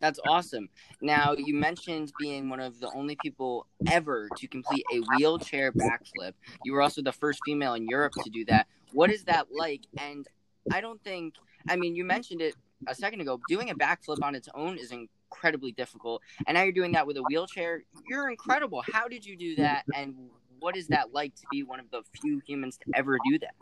That's 0.00 0.18
awesome. 0.26 0.68
Now, 1.00 1.34
you 1.38 1.54
mentioned 1.54 2.12
being 2.18 2.50
one 2.50 2.60
of 2.60 2.78
the 2.80 2.90
only 2.94 3.16
people 3.22 3.66
ever 3.90 4.28
to 4.36 4.48
complete 4.48 4.84
a 4.92 4.98
wheelchair 5.16 5.72
backflip. 5.72 6.32
You 6.64 6.72
were 6.72 6.82
also 6.82 7.00
the 7.00 7.12
first 7.12 7.38
female 7.46 7.74
in 7.74 7.86
Europe 7.86 8.12
to 8.22 8.30
do 8.30 8.44
that. 8.46 8.66
What 8.92 9.10
is 9.10 9.24
that 9.24 9.46
like? 9.50 9.82
And 9.98 10.26
I 10.72 10.80
don't 10.80 11.02
think, 11.04 11.36
I 11.68 11.76
mean, 11.76 11.94
you 11.94 12.04
mentioned 12.04 12.42
it 12.42 12.54
a 12.86 12.94
second 12.94 13.20
ago, 13.22 13.40
doing 13.48 13.70
a 13.70 13.74
backflip 13.74 14.22
on 14.22 14.34
its 14.34 14.48
own 14.54 14.76
is 14.76 14.92
incredibly 14.92 15.72
difficult. 15.72 16.20
And 16.46 16.56
now 16.56 16.64
you're 16.64 16.72
doing 16.72 16.92
that 16.92 17.06
with 17.06 17.16
a 17.16 17.22
wheelchair. 17.22 17.84
You're 18.06 18.28
incredible. 18.28 18.82
How 18.92 19.08
did 19.08 19.24
you 19.24 19.36
do 19.36 19.56
that? 19.56 19.84
And 19.94 20.14
what 20.60 20.76
is 20.76 20.86
that 20.88 21.12
like 21.12 21.34
to 21.36 21.42
be 21.50 21.62
one 21.62 21.80
of 21.80 21.90
the 21.90 22.02
few 22.20 22.40
humans 22.46 22.78
to 22.78 22.92
ever 22.94 23.18
do 23.30 23.38
that? 23.38 23.54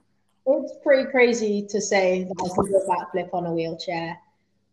It's 0.47 0.75
pretty 0.83 1.11
crazy 1.11 1.67
to 1.69 1.81
say 1.81 2.25
that 2.25 2.35
I 2.45 2.55
can 2.55 2.67
do 2.67 2.77
a 2.77 2.89
backflip 2.89 3.33
on 3.33 3.47
a 3.47 3.53
wheelchair. 3.53 4.19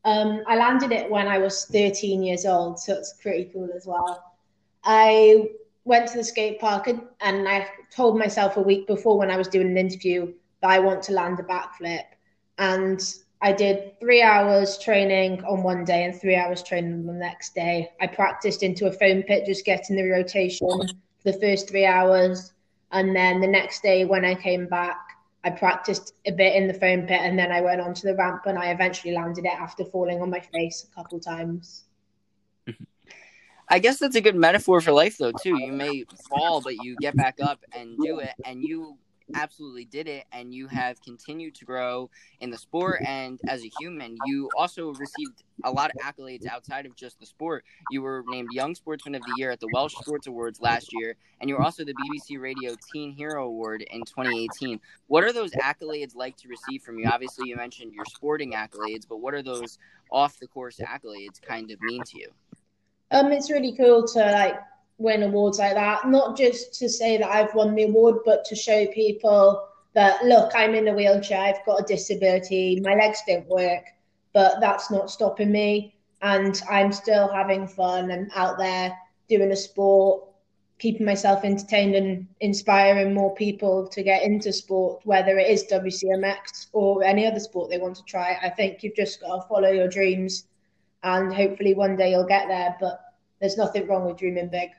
Um, 0.05 0.43
I 0.47 0.55
landed 0.55 0.91
it 0.91 1.09
when 1.09 1.27
I 1.27 1.37
was 1.37 1.65
13 1.65 2.23
years 2.23 2.45
old, 2.45 2.79
so 2.79 2.93
it's 2.93 3.13
pretty 3.21 3.49
cool 3.53 3.69
as 3.75 3.85
well. 3.85 4.23
I 4.83 5.49
went 5.83 6.07
to 6.09 6.17
the 6.17 6.23
skate 6.23 6.59
park 6.59 6.87
and, 6.87 7.01
and 7.21 7.47
I 7.47 7.67
told 7.91 8.17
myself 8.17 8.57
a 8.57 8.61
week 8.61 8.87
before 8.87 9.17
when 9.17 9.29
I 9.29 9.37
was 9.37 9.47
doing 9.47 9.67
an 9.67 9.77
interview 9.77 10.33
that 10.61 10.69
I 10.69 10.79
want 10.79 11.03
to 11.03 11.13
land 11.13 11.39
a 11.39 11.43
backflip. 11.43 12.05
And 12.57 13.01
I 13.41 13.53
did 13.53 13.99
three 13.99 14.21
hours 14.21 14.77
training 14.77 15.43
on 15.45 15.63
one 15.63 15.85
day 15.85 16.03
and 16.03 16.19
three 16.19 16.35
hours 16.35 16.61
training 16.61 16.93
on 16.93 17.05
the 17.05 17.13
next 17.13 17.55
day. 17.55 17.89
I 18.01 18.07
practiced 18.07 18.63
into 18.63 18.87
a 18.87 18.91
foam 18.91 19.23
pit, 19.23 19.45
just 19.45 19.65
getting 19.65 19.95
the 19.95 20.09
rotation 20.09 20.67
for 21.21 21.31
the 21.31 21.39
first 21.39 21.69
three 21.69 21.85
hours. 21.85 22.53
And 22.91 23.15
then 23.15 23.39
the 23.39 23.47
next 23.47 23.83
day, 23.83 24.05
when 24.05 24.25
I 24.25 24.35
came 24.35 24.67
back, 24.67 24.97
I 25.43 25.49
practiced 25.51 26.13
a 26.25 26.31
bit 26.31 26.55
in 26.55 26.67
the 26.67 26.73
foam 26.73 27.07
pit 27.07 27.21
and 27.21 27.39
then 27.39 27.51
I 27.51 27.61
went 27.61 27.79
onto 27.79 28.07
the 28.07 28.15
ramp 28.15 28.41
and 28.45 28.57
I 28.57 28.71
eventually 28.71 29.13
landed 29.13 29.45
it 29.45 29.53
after 29.53 29.85
falling 29.85 30.21
on 30.21 30.29
my 30.29 30.41
face 30.41 30.85
a 30.89 30.95
couple 30.95 31.19
times. 31.19 31.85
I 33.69 33.79
guess 33.79 33.99
that's 33.99 34.15
a 34.15 34.21
good 34.21 34.35
metaphor 34.35 34.81
for 34.81 34.91
life, 34.91 35.17
though, 35.17 35.31
too. 35.31 35.59
You 35.61 35.71
may 35.71 36.03
fall, 36.27 36.59
but 36.59 36.83
you 36.83 36.95
get 36.99 37.15
back 37.15 37.37
up 37.41 37.63
and 37.71 37.97
do 37.99 38.19
it, 38.19 38.33
and 38.43 38.63
you 38.63 38.97
absolutely 39.35 39.85
did 39.85 40.07
it 40.07 40.25
and 40.31 40.53
you 40.53 40.67
have 40.67 41.01
continued 41.01 41.55
to 41.55 41.65
grow 41.65 42.09
in 42.39 42.49
the 42.49 42.57
sport. 42.57 43.01
And 43.05 43.39
as 43.47 43.63
a 43.63 43.71
human 43.79 44.17
you 44.25 44.49
also 44.57 44.93
received 44.93 45.43
a 45.63 45.71
lot 45.71 45.91
of 45.91 45.97
accolades 46.01 46.47
outside 46.47 46.85
of 46.85 46.95
just 46.95 47.19
the 47.19 47.25
sport. 47.25 47.65
You 47.91 48.01
were 48.01 48.23
named 48.27 48.49
young 48.51 48.75
sportsman 48.75 49.15
of 49.15 49.21
the 49.21 49.33
year 49.37 49.51
at 49.51 49.59
the 49.59 49.67
welsh 49.73 49.93
sports 49.95 50.27
awards 50.27 50.61
last 50.61 50.89
year 50.93 51.15
and 51.41 51.49
you 51.49 51.55
were 51.55 51.61
also 51.61 51.83
the 51.83 51.93
bbc 51.93 52.39
radio 52.39 52.75
teen 52.93 53.11
hero 53.11 53.45
award 53.45 53.81
in 53.91 54.01
2018 54.01 54.79
what 55.07 55.23
are 55.23 55.33
those 55.33 55.51
accolades 55.51 56.15
like 56.15 56.35
to 56.37 56.47
receive 56.47 56.81
from 56.81 56.97
you? 56.99 57.09
Obviously 57.11 57.49
you 57.49 57.55
mentioned 57.55 57.93
your 57.93 58.05
sporting 58.05 58.53
accolades 58.53 59.07
but 59.07 59.17
what 59.17 59.33
are 59.33 59.43
those 59.43 59.77
off 60.11 60.39
the 60.39 60.47
course 60.47 60.79
accolades 60.79 61.41
kind 61.41 61.71
of 61.71 61.81
mean 61.81 62.03
to 62.03 62.19
you? 62.19 62.29
Um 63.11 63.31
it's 63.31 63.51
really 63.51 63.75
cool 63.75 64.07
to 64.07 64.19
like 64.19 64.59
win 64.99 65.23
awards 65.23 65.57
like 65.57 65.73
that. 65.73 66.07
Not 66.07 66.37
just 66.37 66.73
to 66.75 66.89
say 66.89 67.17
that 67.17 67.29
I've 67.29 67.55
won 67.55 67.73
the 67.73 67.83
award, 67.83 68.17
but 68.25 68.45
to 68.45 68.55
show 68.55 68.85
people 68.87 69.67
that 69.93 70.23
look, 70.23 70.51
I'm 70.53 70.75
in 70.75 70.87
a 70.87 70.93
wheelchair, 70.93 71.41
I've 71.41 71.65
got 71.65 71.81
a 71.81 71.83
disability, 71.83 72.79
my 72.81 72.93
legs 72.93 73.21
don't 73.25 73.47
work, 73.47 73.85
but 74.33 74.59
that's 74.59 74.91
not 74.91 75.09
stopping 75.09 75.51
me. 75.51 75.95
And 76.21 76.61
I'm 76.69 76.91
still 76.91 77.29
having 77.29 77.65
fun 77.65 78.11
and 78.11 78.29
out 78.35 78.57
there 78.57 78.95
doing 79.29 79.51
a 79.51 79.55
sport, 79.55 80.25
keeping 80.77 81.05
myself 81.05 81.45
entertained 81.45 81.95
and 81.95 82.27
inspiring 82.41 83.13
more 83.13 83.33
people 83.35 83.87
to 83.87 84.03
get 84.03 84.23
into 84.23 84.51
sport, 84.51 85.01
whether 85.05 85.37
it 85.37 85.49
is 85.49 85.65
WCMX 85.71 86.67
or 86.73 87.03
any 87.03 87.25
other 87.25 87.39
sport 87.39 87.69
they 87.69 87.77
want 87.77 87.95
to 87.95 88.03
try. 88.03 88.37
I 88.43 88.49
think 88.49 88.83
you've 88.83 88.95
just 88.95 89.21
got 89.21 89.35
to 89.35 89.47
follow 89.47 89.69
your 89.69 89.87
dreams 89.87 90.45
and 91.03 91.33
hopefully 91.33 91.73
one 91.73 91.95
day 91.95 92.11
you'll 92.11 92.27
get 92.27 92.49
there. 92.49 92.75
But 92.79 92.99
there's 93.39 93.57
nothing 93.57 93.87
wrong 93.87 94.05
with 94.05 94.17
dreaming 94.17 94.49
big. 94.49 94.69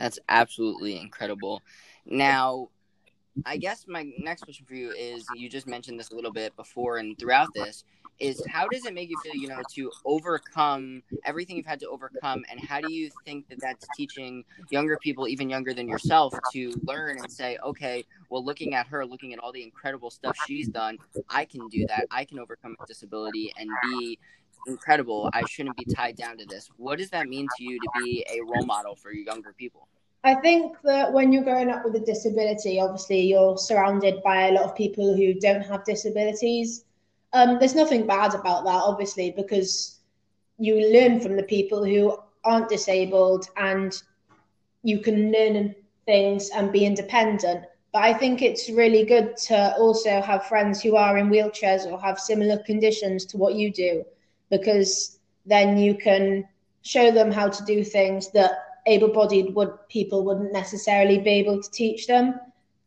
That's 0.00 0.18
absolutely 0.30 0.98
incredible. 0.98 1.62
Now, 2.06 2.70
I 3.44 3.58
guess 3.58 3.84
my 3.86 4.10
next 4.18 4.44
question 4.44 4.64
for 4.66 4.74
you 4.74 4.90
is 4.92 5.26
you 5.36 5.48
just 5.50 5.66
mentioned 5.66 6.00
this 6.00 6.10
a 6.10 6.14
little 6.14 6.32
bit 6.32 6.56
before 6.56 6.96
and 6.96 7.18
throughout 7.18 7.52
this 7.54 7.84
is 8.18 8.44
how 8.46 8.66
does 8.68 8.84
it 8.86 8.94
make 8.94 9.10
you 9.10 9.16
feel, 9.18 9.34
you 9.34 9.48
know, 9.48 9.62
to 9.74 9.90
overcome 10.04 11.02
everything 11.24 11.56
you've 11.56 11.66
had 11.66 11.80
to 11.80 11.88
overcome 11.88 12.44
and 12.50 12.60
how 12.60 12.80
do 12.80 12.90
you 12.90 13.10
think 13.24 13.48
that 13.48 13.60
that's 13.60 13.88
teaching 13.94 14.42
younger 14.70 14.96
people 14.98 15.28
even 15.28 15.48
younger 15.48 15.74
than 15.74 15.86
yourself 15.88 16.34
to 16.52 16.72
learn 16.84 17.18
and 17.18 17.30
say, 17.30 17.58
okay, 17.64 18.04
well 18.30 18.44
looking 18.44 18.74
at 18.74 18.86
her, 18.86 19.04
looking 19.04 19.34
at 19.34 19.38
all 19.38 19.52
the 19.52 19.62
incredible 19.62 20.10
stuff 20.10 20.36
she's 20.46 20.68
done, 20.68 20.98
I 21.28 21.44
can 21.44 21.68
do 21.68 21.86
that. 21.88 22.06
I 22.10 22.24
can 22.24 22.38
overcome 22.38 22.76
a 22.82 22.86
disability 22.86 23.52
and 23.58 23.68
be 23.82 24.18
incredible. 24.66 25.30
I 25.32 25.44
shouldn't 25.44 25.76
be 25.76 25.84
tied 25.84 26.16
down 26.16 26.38
to 26.38 26.46
this. 26.46 26.70
What 26.76 26.98
does 26.98 27.10
that 27.10 27.28
mean 27.28 27.46
to 27.56 27.64
you 27.64 27.78
to 27.78 27.88
be 28.00 28.24
a 28.30 28.40
role 28.42 28.66
model 28.66 28.96
for 28.96 29.12
younger 29.12 29.52
people? 29.52 29.88
I 30.22 30.34
think 30.34 30.76
that 30.84 31.12
when 31.12 31.32
you're 31.32 31.44
growing 31.44 31.70
up 31.70 31.84
with 31.84 31.94
a 31.96 32.00
disability, 32.00 32.78
obviously 32.78 33.20
you're 33.22 33.56
surrounded 33.56 34.22
by 34.22 34.48
a 34.48 34.52
lot 34.52 34.64
of 34.64 34.76
people 34.76 35.16
who 35.16 35.34
don't 35.34 35.62
have 35.62 35.84
disabilities. 35.84 36.84
Um, 37.32 37.58
there's 37.58 37.74
nothing 37.74 38.06
bad 38.06 38.34
about 38.34 38.64
that, 38.64 38.82
obviously, 38.82 39.30
because 39.30 40.00
you 40.58 40.92
learn 40.92 41.20
from 41.20 41.36
the 41.36 41.42
people 41.44 41.84
who 41.84 42.18
aren't 42.44 42.68
disabled 42.68 43.48
and 43.56 44.02
you 44.82 44.98
can 44.98 45.32
learn 45.32 45.74
things 46.04 46.50
and 46.50 46.70
be 46.70 46.84
independent. 46.84 47.64
But 47.92 48.02
I 48.02 48.12
think 48.12 48.42
it's 48.42 48.68
really 48.68 49.04
good 49.04 49.36
to 49.48 49.74
also 49.78 50.20
have 50.20 50.46
friends 50.46 50.82
who 50.82 50.96
are 50.96 51.16
in 51.16 51.30
wheelchairs 51.30 51.90
or 51.90 51.98
have 52.00 52.20
similar 52.20 52.58
conditions 52.64 53.24
to 53.26 53.38
what 53.38 53.54
you 53.54 53.72
do 53.72 54.04
because 54.50 55.18
then 55.46 55.78
you 55.78 55.94
can 55.94 56.46
show 56.82 57.10
them 57.10 57.30
how 57.30 57.48
to 57.48 57.64
do 57.64 57.84
things 57.84 58.30
that 58.32 58.52
able-bodied 58.86 59.54
would 59.54 59.72
people 59.88 60.24
wouldn't 60.24 60.52
necessarily 60.52 61.18
be 61.18 61.30
able 61.30 61.62
to 61.62 61.70
teach 61.70 62.06
them. 62.06 62.34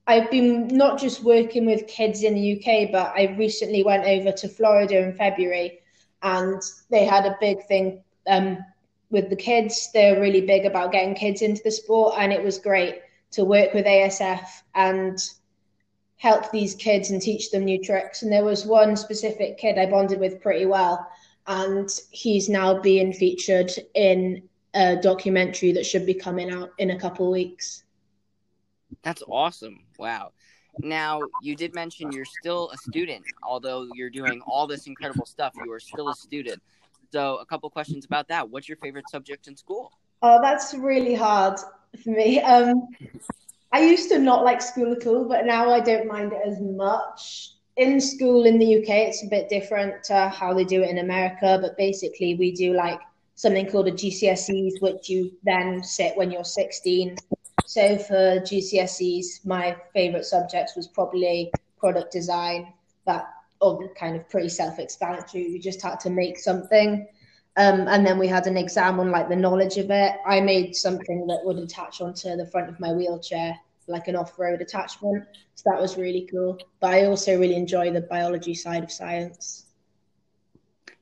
I've 0.06 0.30
been 0.30 0.68
not 0.68 1.00
just 1.00 1.24
working 1.24 1.66
with 1.66 1.88
kids 1.88 2.24
in 2.24 2.36
the 2.36 2.58
UK, 2.58 2.92
but 2.92 3.14
I 3.16 3.36
recently 3.38 3.84
went 3.84 4.06
over 4.06 4.32
to 4.32 4.48
Florida 4.50 4.98
in 4.98 5.14
February, 5.14 5.80
and 6.22 6.62
they 6.90 7.06
had 7.06 7.26
a 7.26 7.38
big 7.40 7.66
thing 7.68 8.04
um, 8.28 8.58
with 9.10 9.30
the 9.30 9.36
kids. 9.36 9.90
They're 9.94 10.20
really 10.20 10.42
big 10.42 10.66
about 10.66 10.92
getting 10.92 11.16
kids 11.16 11.42
into 11.42 11.62
the 11.64 11.72
sport, 11.72 12.16
and 12.18 12.34
it 12.34 12.44
was 12.44 12.58
great 12.58 13.02
to 13.32 13.46
work 13.46 13.74
with 13.74 13.86
ASF 13.86 14.46
and 14.76 15.18
help 16.18 16.52
these 16.52 16.76
kids 16.76 17.12
and 17.12 17.22
teach 17.22 17.52
them 17.52 17.66
new 17.66 17.82
tricks. 17.82 18.24
And 18.24 18.32
there 18.32 18.46
was 18.46 18.66
one 18.66 18.96
specific 18.96 19.58
kid 19.58 19.78
I 19.78 19.86
bonded 19.86 20.20
with 20.20 20.42
pretty 20.42 20.66
well, 20.66 21.08
and 21.48 21.90
he's 22.12 22.50
now 22.50 22.80
being 22.80 23.14
featured 23.14 23.72
in 23.96 24.44
a 24.74 24.96
documentary 24.96 25.72
that 25.74 25.86
should 25.86 26.06
be 26.06 26.14
coming 26.14 26.52
out 26.52 26.72
in 26.78 26.92
a 26.92 27.00
couple 27.00 27.32
weeks. 27.32 27.84
That's 29.04 29.24
awesome. 29.28 29.80
Wow. 29.98 30.32
Now, 30.80 31.22
you 31.42 31.56
did 31.56 31.76
mention 31.76 32.12
you're 32.12 32.26
still 32.26 32.72
a 32.72 32.78
student, 32.78 33.24
although 33.44 33.88
you're 33.94 34.10
doing 34.10 34.42
all 34.48 34.66
this 34.66 34.88
incredible 34.88 35.26
stuff. 35.26 35.54
You 35.64 35.72
are 35.72 35.80
still 35.80 36.10
a 36.10 36.16
student. 36.16 36.62
So, 37.12 37.38
a 37.38 37.46
couple 37.46 37.70
questions 37.70 38.06
about 38.06 38.28
that. 38.30 38.50
What's 38.50 38.68
your 38.68 38.78
favorite 38.78 39.08
subject 39.10 39.48
in 39.48 39.56
school? 39.56 39.92
Oh, 40.24 40.42
that's 40.42 40.74
really 40.74 41.14
hard 41.14 41.60
for 42.04 42.10
me. 42.10 42.42
Um, 42.42 42.88
I 43.72 43.82
used 43.82 44.10
to 44.10 44.20
not 44.20 44.44
like 44.44 44.62
school 44.62 44.94
at 44.94 45.06
all, 45.06 45.26
but 45.26 45.46
now 45.46 45.70
I 45.70 45.80
don't 45.80 46.08
mind 46.08 46.34
it 46.34 46.42
as 46.46 46.60
much 46.60 47.53
in 47.78 48.00
school 48.00 48.46
in 48.46 48.60
the 48.60 48.78
UK, 48.78 48.90
it's 48.90 49.24
a 49.24 49.28
bit 49.28 49.50
different 49.50 50.04
to 50.06 50.30
how 50.30 50.54
they 50.54 50.64
do 50.64 50.84
it 50.84 50.90
in 50.90 51.00
America. 51.00 51.60
But 51.62 51.78
basically, 51.78 52.36
we 52.36 52.52
do 52.52 52.74
like 52.74 53.00
something 53.36 53.70
called 53.70 53.88
a 53.88 53.92
GCSEs, 53.92 54.82
which 54.82 55.10
you 55.10 55.32
then 55.44 55.84
sit 55.84 56.16
when 56.16 56.32
you're 56.32 56.44
16. 56.44 57.18
So 57.66 57.98
for 57.98 58.40
GCSEs, 58.42 59.46
my 59.46 59.76
favorite 59.94 60.26
subjects 60.26 60.76
was 60.76 60.88
probably 60.88 61.52
product 61.78 62.12
design. 62.12 62.74
That 63.06 63.26
kind 63.98 64.18
of 64.18 64.30
pretty 64.30 64.50
self-explanatory. 64.50 65.48
We 65.50 65.60
just 65.60 65.82
had 65.82 66.00
to 66.02 66.10
make 66.10 66.38
something. 66.38 67.08
Um, 67.56 67.88
and 67.88 68.06
then 68.06 68.18
we 68.18 68.28
had 68.28 68.46
an 68.48 68.58
exam 68.58 69.00
on 69.00 69.10
like 69.10 69.30
the 69.30 69.36
knowledge 69.36 69.78
of 69.78 69.90
it. 69.90 70.16
I 70.26 70.42
made 70.42 70.76
something 70.76 71.28
that 71.28 71.42
would 71.44 71.58
attach 71.58 72.02
onto 72.02 72.36
the 72.36 72.48
front 72.48 72.70
of 72.70 72.80
my 72.80 72.92
wheelchair 72.92 73.58
like 73.88 74.08
an 74.08 74.16
off-road 74.16 74.62
attachment. 74.62 75.26
So 75.56 75.70
that 75.70 75.82
was 75.82 75.98
really 75.98 76.28
cool. 76.32 76.58
But 76.80 76.94
I 76.94 77.06
also 77.06 77.38
really 77.40 77.56
enjoy 77.56 77.92
the 77.92 78.02
biology 78.02 78.54
side 78.54 78.84
of 78.84 78.92
science. 78.92 79.66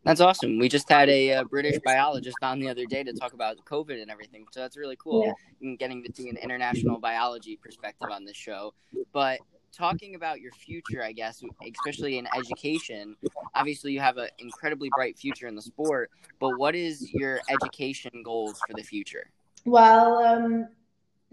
That's 0.04 0.20
awesome. 0.20 0.58
We 0.58 0.68
just 0.68 0.90
had 0.90 1.10
a, 1.10 1.34
uh, 1.34 1.44
British 1.44 1.78
biologist 1.86 2.38
on 2.42 2.60
the 2.60 2.68
other 2.70 2.86
day 2.86 3.04
to 3.04 3.14
talk 3.14 3.34
about 3.34 3.58
COVID 3.66 4.02
and 4.02 4.10
everything. 4.10 4.46
So 4.52 4.60
that's 4.60 4.76
really 4.76 4.98
cool. 4.98 5.32
Yeah. 5.62 5.76
Getting 5.76 6.04
to 6.04 6.12
see 6.14 6.28
an 6.28 6.38
international 6.38 7.00
biology 7.00 7.56
perspective 7.56 8.10
on 8.12 8.26
this 8.26 8.36
show. 8.36 8.74
But 9.14 9.40
talking 9.72 10.16
about 10.16 10.42
your 10.42 10.54
future, 10.54 11.04
I 11.04 11.12
guess, 11.12 11.44
especially 11.72 12.18
in 12.18 12.28
education, 12.36 13.16
obviously 13.54 13.94
you 13.94 14.00
have 14.00 14.18
an 14.18 14.30
incredibly 14.40 14.90
bright 14.96 15.20
future 15.20 15.48
in 15.48 15.56
the 15.56 15.62
sport. 15.62 16.10
But 16.40 16.58
what 16.58 16.74
is 16.74 17.14
your 17.14 17.40
education 17.50 18.24
goals 18.24 18.60
for 18.68 18.74
the 18.74 18.84
future? 18.84 19.30
Well, 19.66 20.18
um, 20.18 20.68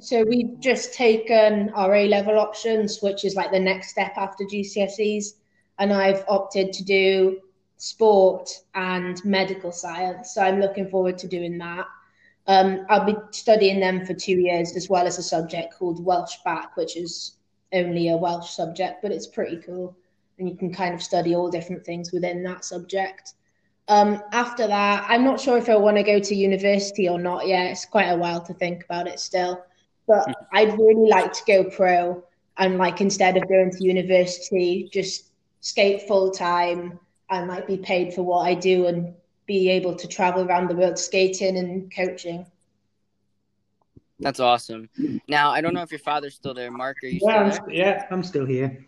so 0.01 0.23
we've 0.23 0.61
just 0.61 0.95
taken 0.95 1.71
our 1.71 1.95
A 1.95 2.07
level 2.07 2.39
options, 2.39 3.01
which 3.01 3.25
is 3.25 3.35
like 3.35 3.51
the 3.51 3.59
next 3.59 3.91
step 3.91 4.13
after 4.17 4.45
GCSEs, 4.45 5.35
and 5.79 5.93
I've 5.93 6.25
opted 6.29 6.73
to 6.75 6.85
do 6.85 7.41
sport 7.79 8.51
and 8.75 9.23
medical 9.25 9.73
science. 9.73 10.35
So 10.35 10.43
I'm 10.43 10.61
looking 10.61 10.89
forward 10.89 11.19
to 11.19 11.29
doing 11.29 11.59
that. 11.59 11.87
Um, 12.47 12.87
I'll 12.89 13.05
be 13.05 13.17
studying 13.33 13.81
them 13.81 14.07
for 14.07 14.15
two 14.15 14.39
years, 14.39 14.77
as 14.77 14.89
well 14.89 15.07
as 15.07 15.19
a 15.19 15.23
subject 15.23 15.75
called 15.77 16.05
Welsh 16.05 16.37
Bacc, 16.47 16.77
which 16.77 16.97
is 16.97 17.37
only 17.73 18.09
a 18.09 18.17
Welsh 18.17 18.51
subject, 18.51 19.03
but 19.03 19.11
it's 19.11 19.27
pretty 19.27 19.57
cool. 19.59 19.97
And 20.39 20.49
you 20.49 20.57
can 20.57 20.73
kind 20.73 20.95
of 20.95 21.03
study 21.03 21.35
all 21.35 21.51
different 21.51 21.85
things 21.85 22.13
within 22.13 22.45
that 22.45 22.65
subject. 22.65 23.35
Um, 23.89 24.23
after 24.33 24.67
that, 24.69 25.07
I'm 25.09 25.25
not 25.25 25.41
sure 25.41 25.59
if 25.59 25.69
I 25.69 25.77
want 25.77 25.97
to 25.97 26.03
go 26.05 26.21
to 26.21 26.35
university 26.35 27.09
or 27.09 27.19
not 27.19 27.49
yet. 27.49 27.67
It's 27.73 27.85
quite 27.85 28.09
a 28.09 28.17
while 28.17 28.41
to 28.43 28.55
think 28.55 28.85
about 28.85 29.09
it 29.09 29.19
still 29.19 29.65
but 30.09 30.27
mm. 30.27 30.35
I'd 30.53 30.77
really 30.79 31.09
like 31.09 31.33
to 31.35 31.43
go 31.47 31.65
pro 31.65 32.25
and 32.57 32.79
like 32.79 33.01
instead 33.01 33.37
of 33.37 33.49
going 33.49 33.71
to 33.71 33.85
university, 33.85 34.89
just 34.93 35.27
skate 35.61 36.09
full 36.09 36.31
time 36.31 36.99
and 37.31 37.47
like 37.47 37.67
be 37.67 37.77
paid 37.77 38.15
for 38.15 38.23
what 38.23 38.47
I 38.47 38.55
do 38.55 38.87
and 38.87 39.15
be 39.47 39.69
able 39.71 39.95
to 39.95 40.09
travel 40.09 40.45
around 40.45 40.69
the 40.69 40.75
world 40.75 40.99
skating 40.99 41.57
and 41.57 41.95
coaching. 41.95 42.47
That's 44.21 44.41
awesome. 44.41 44.89
Now 45.29 45.51
I 45.51 45.61
don't 45.61 45.75
know 45.75 45.83
if 45.83 45.93
your 45.93 46.01
father's 46.01 46.35
still 46.35 46.55
there. 46.55 46.73
Mark, 46.73 46.97
are 47.05 47.07
you 47.07 47.21
yeah, 47.23 47.51
still 47.51 47.65
I'm, 47.65 47.71
yeah, 47.71 48.07
I'm 48.11 48.25
still 48.25 48.47
here. 48.47 48.85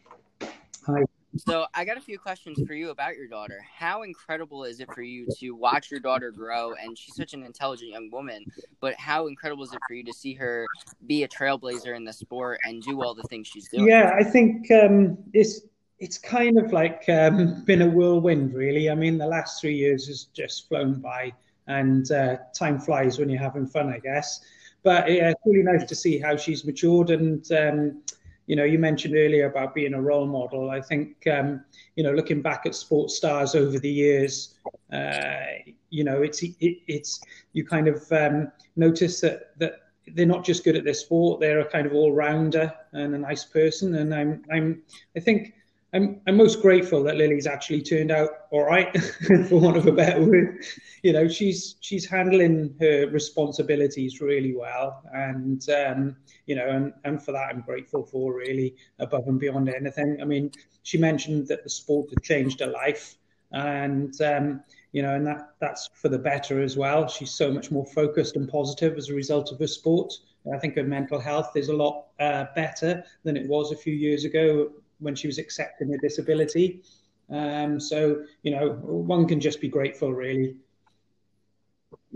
So 1.37 1.67
I 1.75 1.85
got 1.85 1.97
a 1.97 2.01
few 2.01 2.19
questions 2.19 2.61
for 2.67 2.75
you 2.75 2.91
about 2.91 3.17
your 3.17 3.29
daughter. 3.29 3.65
How 3.73 4.03
incredible 4.03 4.65
is 4.65 4.81
it 4.81 4.89
for 4.93 5.03
you 5.03 5.27
to 5.39 5.53
watch 5.53 5.91
your 5.91 6.01
daughter 6.01 6.31
grow? 6.31 6.75
And 6.75 6.99
she's 6.99 7.15
such 7.15 7.35
an 7.35 7.45
intelligent 7.45 7.91
young 7.91 8.11
woman, 8.11 8.45
but 8.81 8.95
how 8.95 9.29
incredible 9.29 9.63
is 9.65 9.73
it 9.73 9.79
for 9.87 9.95
you 9.95 10.05
to 10.05 10.13
see 10.13 10.35
her 10.35 10.67
be 11.07 11.23
a 11.23 11.29
trailblazer 11.29 11.97
in 11.97 12.05
the 12.05 12.13
sport 12.13 12.59
and 12.65 12.83
do 12.83 13.03
all 13.03 13.15
the 13.15 13.23
things 13.25 13.47
she's 13.47 13.69
doing? 13.69 13.87
Yeah, 13.87 14.13
I 14.19 14.25
think 14.25 14.71
um, 14.71 15.19
it's 15.33 15.63
it's 16.01 16.19
kind 16.19 16.59
of 16.59 16.73
like 16.73 17.05
um, 17.09 17.63
been 17.65 17.83
a 17.83 17.89
whirlwind, 17.89 18.55
really. 18.55 18.91
I 18.91 18.95
mean, 18.95 19.19
the 19.19 19.27
last 19.27 19.61
three 19.61 19.77
years 19.77 20.09
has 20.09 20.25
just 20.25 20.67
flown 20.69 20.95
by, 20.95 21.33
and 21.67 22.11
uh, 22.11 22.39
time 22.55 22.81
flies 22.81 23.19
when 23.19 23.29
you're 23.29 23.39
having 23.41 23.67
fun, 23.67 23.89
I 23.89 23.99
guess. 23.99 24.41
But 24.83 25.11
yeah, 25.11 25.31
it's 25.31 25.41
really 25.45 25.63
nice 25.63 25.87
to 25.89 25.95
see 25.95 26.19
how 26.19 26.37
she's 26.37 26.65
matured 26.65 27.11
and. 27.11 27.53
Um, 27.53 28.03
you 28.51 28.57
know, 28.57 28.65
you 28.65 28.81
mentioned 28.81 29.15
earlier 29.15 29.47
about 29.47 29.77
being 29.77 29.95
a 29.95 30.03
role 30.03 30.27
model. 30.27 30.71
I 30.71 30.81
think, 30.81 31.25
um, 31.29 31.65
you 31.95 32.03
know, 32.03 32.11
looking 32.11 32.43
back 32.43 32.67
at 32.67 32.75
sports 32.75 33.15
stars 33.15 33.55
over 33.55 33.79
the 33.79 33.89
years, 33.89 34.57
uh, 34.93 35.45
you 35.91 36.03
know, 36.03 36.23
it's 36.23 36.43
it, 36.43 36.79
it's 36.89 37.21
you 37.53 37.65
kind 37.65 37.87
of 37.87 38.11
um, 38.11 38.51
notice 38.75 39.21
that 39.21 39.57
that 39.61 39.75
they're 40.17 40.27
not 40.27 40.45
just 40.45 40.65
good 40.65 40.75
at 40.75 40.83
their 40.83 40.95
sport; 40.95 41.39
they're 41.39 41.61
a 41.61 41.65
kind 41.65 41.87
of 41.87 41.95
all 41.95 42.13
rounder 42.13 42.75
and 42.91 43.15
a 43.15 43.19
nice 43.19 43.45
person. 43.45 43.95
And 43.95 44.13
I'm 44.13 44.43
I'm 44.51 44.83
I 45.17 45.21
think 45.21 45.55
I'm 45.93 46.21
I'm 46.27 46.37
most 46.37 46.63
grateful 46.63 47.03
that 47.05 47.17
Lily's 47.17 47.47
actually 47.49 47.83
turned 47.83 48.13
out 48.13 48.31
all 48.53 48.65
right, 48.65 48.97
for 49.49 49.61
want 49.61 49.77
of 49.77 49.87
a 49.87 49.93
better 49.93 50.25
word. 50.25 50.65
You 51.03 51.13
know, 51.13 51.27
she's 51.27 51.77
she's 51.81 52.07
handling 52.07 52.77
her 52.81 53.09
responsibilities 53.09 54.21
really 54.21 54.55
well, 54.55 55.03
and 55.13 55.67
um, 55.71 56.17
you 56.47 56.55
know, 56.55 56.69
and 56.69 56.93
and 57.05 57.23
for 57.23 57.33
that 57.33 57.49
I'm 57.51 57.63
grateful 57.63 58.05
for 58.05 58.35
really 58.35 58.77
above 59.01 59.27
and 59.27 59.41
beyond 59.41 59.69
anything. 59.69 60.19
I 60.21 60.25
mean, 60.25 60.53
she 60.85 60.97
mentioned 60.97 61.49
that 61.49 61.65
the 61.65 61.71
sport 61.71 62.11
had 62.11 62.23
changed 62.23 62.61
her 62.61 62.69
life, 62.69 63.17
and 63.51 64.15
um, 64.21 64.63
you 64.93 65.03
know, 65.03 65.17
and 65.17 65.27
that 65.27 65.55
that's 65.61 65.89
for 65.95 66.09
the 66.09 66.19
better 66.19 66.63
as 66.63 66.77
well. 66.77 67.09
She's 67.09 67.33
so 67.33 67.51
much 67.51 67.73
more 67.73 67.87
focused 67.87 68.37
and 68.37 68.49
positive 68.49 68.97
as 68.97 69.09
a 69.09 69.15
result 69.15 69.51
of 69.51 69.59
her 69.59 69.67
sport. 69.67 70.13
I 70.55 70.59
think 70.59 70.77
her 70.77 70.85
mental 70.85 71.19
health 71.19 71.57
is 71.57 71.69
a 71.69 71.77
lot 71.77 72.07
uh, 72.19 72.47
better 72.55 73.05
than 73.25 73.37
it 73.37 73.47
was 73.47 73.73
a 73.73 73.77
few 73.77 73.93
years 73.93 74.25
ago 74.25 74.71
when 75.01 75.15
she 75.15 75.27
was 75.27 75.39
accepting 75.39 75.91
her 75.91 75.99
disability. 75.99 76.83
Um, 77.31 77.81
so, 77.81 78.25
you 78.43 78.51
know, 78.51 78.73
one 78.83 79.27
can 79.27 79.41
just 79.41 79.61
be 79.61 79.69
grateful, 79.69 80.13
really. 80.13 80.57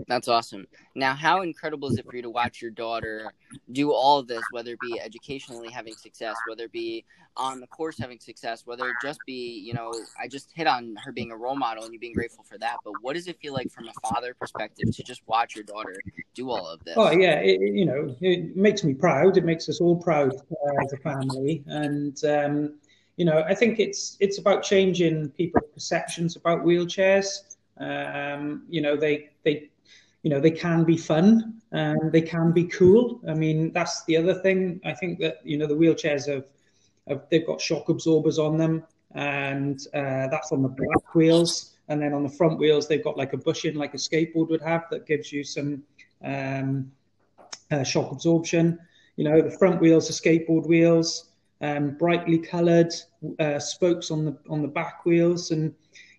That's 0.07 0.27
awesome. 0.27 0.67
Now, 0.93 1.13
how 1.13 1.41
incredible 1.41 1.89
is 1.89 1.97
it 1.97 2.05
for 2.05 2.15
you 2.15 2.21
to 2.21 2.29
watch 2.29 2.61
your 2.61 2.71
daughter 2.71 3.31
do 3.71 3.91
all 3.91 4.19
of 4.19 4.27
this, 4.27 4.43
whether 4.51 4.73
it 4.73 4.79
be 4.79 4.99
educationally 4.99 5.69
having 5.69 5.93
success, 5.93 6.35
whether 6.47 6.65
it 6.65 6.71
be 6.71 7.05
on 7.37 7.59
the 7.59 7.67
course 7.67 7.97
having 7.97 8.19
success, 8.19 8.63
whether 8.65 8.89
it 8.89 8.95
just 9.01 9.19
be, 9.25 9.59
you 9.59 9.73
know, 9.73 9.93
I 10.21 10.27
just 10.27 10.51
hit 10.53 10.67
on 10.67 10.95
her 11.03 11.11
being 11.11 11.31
a 11.31 11.37
role 11.37 11.55
model 11.55 11.85
and 11.85 11.93
you 11.93 11.99
being 11.99 12.13
grateful 12.13 12.43
for 12.43 12.57
that. 12.57 12.77
But 12.83 12.93
what 13.01 13.13
does 13.13 13.27
it 13.27 13.39
feel 13.39 13.53
like 13.53 13.71
from 13.71 13.87
a 13.87 14.07
father 14.07 14.33
perspective 14.33 14.95
to 14.95 15.03
just 15.03 15.21
watch 15.27 15.55
your 15.55 15.63
daughter 15.63 15.95
do 16.33 16.49
all 16.49 16.67
of 16.67 16.83
this? 16.83 16.95
Oh, 16.97 17.11
yeah. 17.11 17.35
It, 17.35 17.61
you 17.61 17.85
know, 17.85 18.15
it 18.19 18.55
makes 18.55 18.83
me 18.83 18.93
proud. 18.93 19.37
It 19.37 19.45
makes 19.45 19.69
us 19.69 19.79
all 19.79 19.95
proud 19.95 20.33
uh, 20.35 20.83
as 20.83 20.93
a 20.93 20.97
family. 20.97 21.63
And, 21.67 22.23
um, 22.25 22.75
you 23.17 23.23
know, 23.23 23.43
I 23.47 23.55
think 23.55 23.79
it's 23.79 24.17
it's 24.19 24.39
about 24.39 24.61
changing 24.61 25.29
people's 25.29 25.69
perceptions 25.73 26.35
about 26.35 26.65
wheelchairs. 26.65 27.55
Um, 27.77 28.63
you 28.69 28.81
know, 28.81 28.97
they 28.97 29.29
they 29.43 29.69
you 30.25 30.31
know 30.31 30.39
they 30.39 30.49
can 30.49 30.83
be 30.83 30.97
fun 30.97 31.61
and 31.71 32.11
they 32.11 32.21
can 32.21 32.51
be 32.51 32.63
cool. 32.63 33.21
I 33.29 33.35
mean, 33.35 33.71
that's 33.71 34.03
the 34.05 34.17
other 34.17 34.33
thing. 34.33 34.81
I 34.83 34.91
think 34.91 35.19
that 35.19 35.39
you 35.43 35.55
know 35.55 35.67
the 35.67 35.75
wheelchairs 35.75 36.27
have, 36.27 36.47
have 37.07 37.27
they've 37.29 37.45
got 37.45 37.61
shock 37.61 37.89
absorbers 37.89 38.39
on 38.39 38.57
them, 38.57 38.83
and 39.13 39.79
uh, 39.93 40.25
that's 40.33 40.51
on 40.51 40.63
the 40.63 40.69
back 40.69 41.13
wheels. 41.13 41.75
And 41.89 42.01
then 42.01 42.13
on 42.13 42.23
the 42.23 42.29
front 42.29 42.57
wheels, 42.57 42.87
they've 42.87 43.03
got 43.03 43.17
like 43.17 43.33
a 43.33 43.37
bushing, 43.37 43.75
like 43.75 43.93
a 43.93 43.97
skateboard 43.97 44.49
would 44.49 44.63
have, 44.63 44.85
that 44.89 45.05
gives 45.05 45.31
you 45.31 45.43
some 45.43 45.83
um, 46.23 46.91
uh, 47.69 47.83
shock 47.83 48.11
absorption. 48.11 48.79
You 49.17 49.25
know, 49.25 49.39
the 49.43 49.55
front 49.59 49.79
wheels 49.79 50.09
are 50.09 50.13
skateboard 50.13 50.65
wheels 50.65 51.29
um, 51.61 51.91
brightly 51.91 52.39
coloured 52.39 52.91
uh, 53.37 53.59
spokes 53.59 54.09
on 54.09 54.25
the 54.25 54.35
on 54.49 54.63
the 54.63 54.67
back 54.67 55.05
wheels, 55.05 55.51
and 55.51 55.71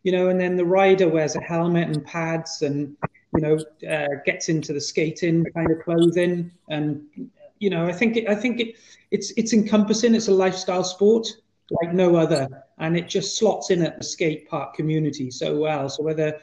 you 0.05 0.12
know, 0.12 0.29
and 0.29 0.40
then 0.40 0.57
the 0.57 0.64
rider 0.64 1.09
wears 1.09 1.35
a 1.35 1.40
helmet 1.40 1.88
and 1.88 2.05
pads, 2.05 2.62
and 2.62 2.97
you 3.37 3.42
know, 3.42 3.59
uh, 3.88 4.09
gets 4.25 4.49
into 4.49 4.72
the 4.72 4.81
skating 4.81 5.44
kind 5.55 5.70
of 5.70 5.81
clothing, 5.81 6.51
and 6.68 7.03
you 7.59 7.70
know, 7.70 7.87
I 7.87 7.92
think 7.92 8.16
it, 8.16 8.29
I 8.29 8.35
think 8.35 8.61
it, 8.61 8.77
it's 9.11 9.33
it's 9.37 9.53
encompassing. 9.53 10.14
It's 10.14 10.29
a 10.29 10.33
lifestyle 10.33 10.85
sport 10.85 11.29
like 11.83 11.92
no 11.92 12.16
other, 12.16 12.49
and 12.79 12.96
it 12.96 13.09
just 13.09 13.37
slots 13.38 13.70
in 13.70 13.83
at 13.83 13.99
the 13.99 14.05
skate 14.05 14.49
park 14.49 14.75
community 14.75 15.31
so 15.31 15.59
well. 15.59 15.88
So 15.88 16.03
whether 16.03 16.40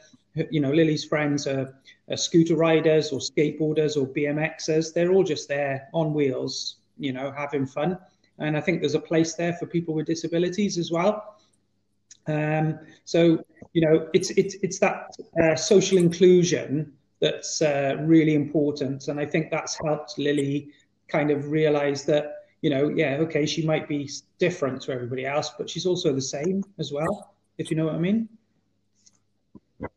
you 0.49 0.59
know 0.59 0.71
Lily's 0.71 1.03
friends 1.03 1.47
are, 1.47 1.73
are 2.09 2.17
scooter 2.17 2.55
riders 2.55 3.11
or 3.11 3.19
skateboarders 3.19 3.97
or 3.97 4.07
BMXers, 4.07 4.93
they're 4.93 5.11
all 5.11 5.23
just 5.23 5.47
there 5.47 5.87
on 5.93 6.13
wheels, 6.13 6.77
you 6.97 7.13
know, 7.13 7.31
having 7.35 7.65
fun 7.65 7.97
and 8.39 8.57
I 8.57 8.61
think 8.61 8.81
there's 8.81 8.95
a 8.95 8.99
place 8.99 9.35
there 9.35 9.53
for 9.53 9.65
people 9.65 9.93
with 9.93 10.07
disabilities 10.07 10.77
as 10.77 10.91
well. 10.91 11.32
Um, 12.27 12.79
so 13.05 13.43
you 13.73 13.85
know, 13.85 14.09
it's 14.13 14.29
it's 14.31 14.55
it's 14.61 14.79
that 14.79 15.09
uh, 15.41 15.55
social 15.55 15.97
inclusion 15.97 16.93
that's 17.19 17.61
uh, 17.61 17.97
really 18.01 18.35
important, 18.35 19.07
and 19.07 19.19
I 19.19 19.25
think 19.25 19.51
that's 19.51 19.77
helped 19.83 20.17
Lily 20.17 20.71
kind 21.07 21.31
of 21.31 21.51
realize 21.51 22.05
that 22.05 22.33
you 22.63 22.69
know, 22.69 22.87
yeah, 22.87 23.17
okay, 23.19 23.45
she 23.45 23.65
might 23.65 23.89
be 23.89 24.09
different 24.39 24.81
to 24.83 24.93
everybody 24.93 25.25
else, 25.25 25.51
but 25.57 25.69
she's 25.69 25.85
also 25.85 26.13
the 26.13 26.21
same 26.21 26.63
as 26.79 26.93
well, 26.93 27.35
if 27.57 27.69
you 27.69 27.75
know 27.75 27.85
what 27.85 27.95
I 27.95 27.99
mean. 27.99 28.29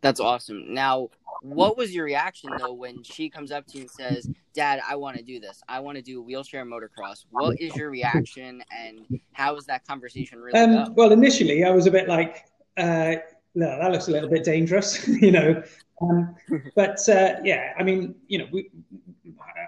That's 0.01 0.19
awesome. 0.19 0.75
Now, 0.75 1.11
what 1.42 1.77
was 1.77 1.94
your 1.94 2.05
reaction 2.05 2.51
though 2.59 2.72
when 2.72 3.03
she 3.03 3.29
comes 3.29 3.51
up 3.51 3.66
to 3.68 3.79
you 3.79 3.83
and 3.83 3.90
says, 3.90 4.29
"Dad, 4.55 4.81
I 4.88 4.96
want 4.96 5.16
to 5.16 5.22
do 5.22 5.40
this. 5.40 5.62
I 5.68 5.81
want 5.81 5.96
to 5.96 6.03
do 6.03 6.22
wheelchair 6.22 6.64
motocross." 6.64 7.25
What 7.31 7.61
is 7.61 7.75
your 7.77 7.90
reaction, 7.90 8.62
and 8.70 9.20
how 9.33 9.55
was 9.55 9.66
that 9.66 9.87
conversation 9.87 10.40
really? 10.40 10.59
Um, 10.59 10.94
well, 10.94 11.12
initially, 11.12 11.64
I 11.64 11.70
was 11.70 11.87
a 11.87 11.90
bit 11.90 12.09
like, 12.09 12.46
uh, 12.77 13.16
"No, 13.55 13.79
that 13.79 13.92
looks 13.92 14.09
a 14.09 14.11
little 14.11 14.31
bit 14.31 14.44
dangerous," 14.44 15.07
you 15.22 15.31
know. 15.31 15.62
Um, 16.03 16.35
but 16.75 17.09
uh, 17.09 17.37
yeah, 17.42 17.72
I 17.79 17.83
mean, 17.83 18.14
you 18.29 18.38
know, 18.38 18.46
we, 18.53 18.70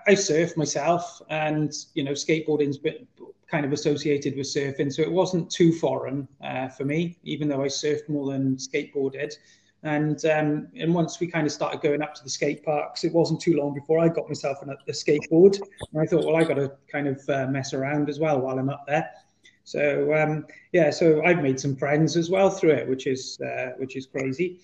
I 0.06 0.14
surf 0.14 0.56
myself, 0.56 1.20
and 1.30 1.72
you 1.94 2.04
know, 2.04 2.12
skateboarding's 2.12 2.78
bit 2.78 3.06
kind 3.50 3.64
of 3.64 3.72
associated 3.72 4.36
with 4.36 4.46
surfing, 4.46 4.92
so 4.92 5.02
it 5.02 5.10
wasn't 5.10 5.50
too 5.50 5.72
foreign 5.72 6.28
uh, 6.42 6.68
for 6.68 6.84
me, 6.84 7.18
even 7.24 7.48
though 7.48 7.62
I 7.62 7.68
surfed 7.68 8.08
more 8.08 8.30
than 8.32 8.56
skateboarded. 8.56 9.32
And 9.84 10.24
um, 10.24 10.68
and 10.76 10.92
once 10.92 11.20
we 11.20 11.28
kind 11.28 11.46
of 11.46 11.52
started 11.52 11.80
going 11.80 12.02
up 12.02 12.14
to 12.14 12.24
the 12.24 12.30
skate 12.30 12.64
parks, 12.64 13.04
it 13.04 13.12
wasn't 13.12 13.40
too 13.40 13.56
long 13.56 13.74
before 13.74 14.00
I 14.00 14.08
got 14.08 14.26
myself 14.26 14.58
on 14.62 14.70
a, 14.70 14.92
skateboard. 14.92 15.60
And 15.92 16.02
I 16.02 16.06
thought, 16.06 16.24
well, 16.24 16.36
I 16.36 16.42
got 16.42 16.54
to 16.54 16.72
kind 16.90 17.06
of 17.06 17.22
uh, 17.28 17.46
mess 17.46 17.72
around 17.72 18.08
as 18.08 18.18
well 18.18 18.40
while 18.40 18.58
I'm 18.58 18.70
up 18.70 18.84
there. 18.88 19.08
So 19.62 20.14
um, 20.14 20.46
yeah, 20.72 20.90
so 20.90 21.22
I've 21.24 21.42
made 21.42 21.60
some 21.60 21.76
friends 21.76 22.16
as 22.16 22.30
well 22.30 22.50
through 22.50 22.70
it, 22.70 22.88
which 22.88 23.06
is 23.06 23.38
uh, 23.40 23.72
which 23.76 23.96
is 23.96 24.06
crazy. 24.06 24.60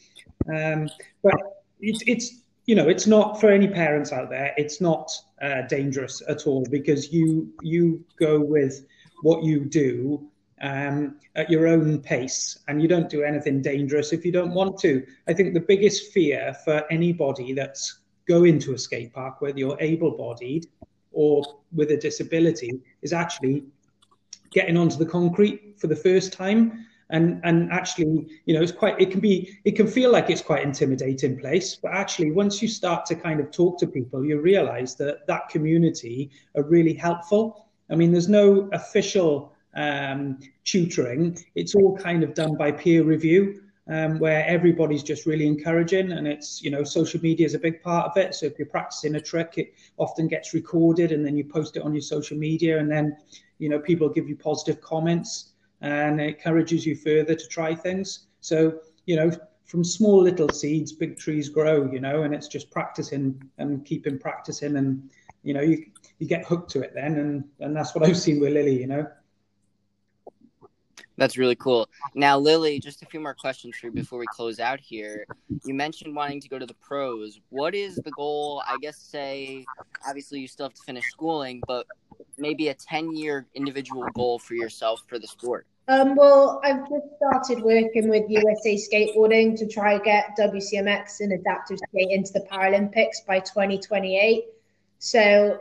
Um, 0.52 0.88
but 1.22 1.34
it's 1.78 2.02
it's 2.06 2.40
you 2.66 2.74
know 2.74 2.88
it's 2.88 3.06
not 3.06 3.40
for 3.40 3.50
any 3.50 3.68
parents 3.68 4.12
out 4.12 4.30
there. 4.30 4.52
It's 4.56 4.80
not 4.80 5.12
uh, 5.42 5.62
dangerous 5.68 6.22
at 6.26 6.46
all 6.46 6.64
because 6.70 7.12
you 7.12 7.52
you 7.62 8.02
go 8.18 8.40
with 8.40 8.84
what 9.22 9.44
you 9.44 9.64
do 9.64 10.28
um, 10.60 11.16
at 11.34 11.50
your 11.50 11.66
own 11.66 12.00
pace 12.00 12.58
and 12.68 12.80
you 12.80 12.88
don't 12.88 13.08
do 13.08 13.22
anything 13.22 13.60
dangerous 13.60 14.12
if 14.12 14.24
you 14.24 14.32
don't 14.32 14.54
want 14.54 14.78
to. 14.80 15.04
I 15.28 15.32
think 15.32 15.54
the 15.54 15.60
biggest 15.60 16.12
fear 16.12 16.54
for 16.64 16.84
anybody 16.90 17.52
that's 17.52 18.00
going 18.26 18.58
to 18.60 18.74
a 18.74 18.78
skate 18.78 19.12
park, 19.12 19.40
whether 19.40 19.58
you're 19.58 19.76
able 19.80 20.16
bodied 20.16 20.66
or 21.12 21.44
with 21.72 21.90
a 21.90 21.96
disability, 21.96 22.80
is 23.02 23.12
actually 23.12 23.64
getting 24.50 24.76
onto 24.76 24.96
the 24.96 25.06
concrete 25.06 25.74
for 25.78 25.88
the 25.88 25.96
first 25.96 26.32
time. 26.32 26.86
And, 27.10 27.40
and 27.44 27.70
actually, 27.70 28.28
you 28.46 28.54
know, 28.54 28.62
it's 28.62 28.72
quite, 28.72 28.98
it 28.98 29.10
can 29.10 29.20
be, 29.20 29.58
it 29.64 29.72
can 29.72 29.86
feel 29.86 30.10
like 30.10 30.30
it's 30.30 30.40
quite 30.40 30.62
intimidating 30.62 31.38
place, 31.38 31.76
but 31.76 31.92
actually 31.92 32.30
once 32.30 32.62
you 32.62 32.68
start 32.68 33.04
to 33.06 33.14
kind 33.14 33.40
of 33.40 33.50
talk 33.50 33.78
to 33.80 33.86
people, 33.86 34.24
you 34.24 34.40
realize 34.40 34.94
that 34.96 35.26
that 35.26 35.48
community 35.50 36.30
are 36.56 36.62
really 36.62 36.94
helpful. 36.94 37.68
I 37.90 37.94
mean, 37.94 38.10
there's 38.10 38.28
no 38.28 38.70
official 38.72 39.53
um, 39.74 40.38
tutoring. 40.64 41.38
It's 41.54 41.74
all 41.74 41.96
kind 41.96 42.22
of 42.22 42.34
done 42.34 42.56
by 42.56 42.72
peer 42.72 43.02
review. 43.04 43.60
um, 43.88 44.18
where 44.18 44.46
everybody's 44.46 45.02
just 45.02 45.26
really 45.26 45.46
encouraging, 45.46 46.12
and 46.12 46.26
it's 46.26 46.62
you 46.62 46.70
know 46.70 46.84
social 46.84 47.20
media 47.20 47.44
is 47.44 47.54
a 47.54 47.58
big 47.58 47.82
part 47.82 48.06
of 48.06 48.16
it. 48.16 48.34
So 48.34 48.46
if 48.46 48.58
you're 48.58 48.66
practicing 48.66 49.16
a 49.16 49.20
trick, 49.20 49.54
it 49.58 49.74
often 49.98 50.26
gets 50.26 50.54
recorded, 50.54 51.12
and 51.12 51.24
then 51.24 51.36
you 51.36 51.44
post 51.44 51.76
it 51.76 51.82
on 51.82 51.92
your 51.92 52.02
social 52.02 52.38
media, 52.38 52.78
and 52.78 52.90
then 52.90 53.16
you 53.58 53.68
know 53.68 53.78
people 53.78 54.08
give 54.08 54.28
you 54.28 54.36
positive 54.36 54.80
comments, 54.80 55.52
and 55.82 56.20
it 56.20 56.36
encourages 56.36 56.86
you 56.86 56.96
further 56.96 57.34
to 57.34 57.48
try 57.48 57.74
things. 57.74 58.26
So 58.40 58.80
you 59.06 59.16
know 59.16 59.30
from 59.66 59.84
small 59.84 60.22
little 60.22 60.48
seeds, 60.48 60.92
big 60.92 61.18
trees 61.18 61.48
grow. 61.50 61.90
You 61.90 62.00
know, 62.00 62.22
and 62.22 62.34
it's 62.34 62.48
just 62.48 62.70
practicing 62.70 63.42
and 63.58 63.84
keeping 63.84 64.18
practicing, 64.18 64.76
and 64.76 65.10
you 65.42 65.52
know 65.52 65.60
you 65.60 65.84
you 66.20 66.26
get 66.26 66.46
hooked 66.46 66.70
to 66.70 66.80
it 66.80 66.94
then, 66.94 67.18
and 67.18 67.44
and 67.60 67.76
that's 67.76 67.94
what 67.94 68.08
I've 68.08 68.16
seen 68.16 68.40
with 68.40 68.54
Lily. 68.54 68.80
You 68.80 68.86
know. 68.86 69.06
That's 71.16 71.38
really 71.38 71.54
cool. 71.54 71.88
Now, 72.14 72.38
Lily, 72.38 72.80
just 72.80 73.02
a 73.02 73.06
few 73.06 73.20
more 73.20 73.34
questions 73.34 73.76
for 73.76 73.86
you 73.86 73.92
before 73.92 74.18
we 74.18 74.26
close 74.34 74.58
out 74.58 74.80
here. 74.80 75.26
You 75.64 75.72
mentioned 75.72 76.14
wanting 76.14 76.40
to 76.40 76.48
go 76.48 76.58
to 76.58 76.66
the 76.66 76.74
pros. 76.74 77.40
What 77.50 77.74
is 77.74 77.96
the 77.96 78.10
goal? 78.10 78.62
I 78.66 78.76
guess, 78.80 78.98
say, 78.98 79.64
obviously, 80.06 80.40
you 80.40 80.48
still 80.48 80.66
have 80.66 80.74
to 80.74 80.82
finish 80.82 81.04
schooling, 81.10 81.62
but 81.68 81.86
maybe 82.36 82.68
a 82.68 82.74
10 82.74 83.14
year 83.16 83.46
individual 83.54 84.06
goal 84.14 84.38
for 84.38 84.54
yourself 84.54 85.02
for 85.06 85.18
the 85.18 85.26
sport? 85.26 85.66
Um, 85.86 86.16
well, 86.16 86.60
I've 86.64 86.88
just 86.88 87.06
started 87.16 87.62
working 87.62 88.08
with 88.08 88.24
USA 88.28 88.76
Skateboarding 88.76 89.56
to 89.58 89.66
try 89.66 89.98
get 89.98 90.36
WCMX 90.38 91.20
and 91.20 91.32
adaptive 91.32 91.78
skate 91.78 92.10
into 92.10 92.32
the 92.32 92.46
Paralympics 92.50 93.24
by 93.26 93.40
2028. 93.40 94.46
So, 94.98 95.60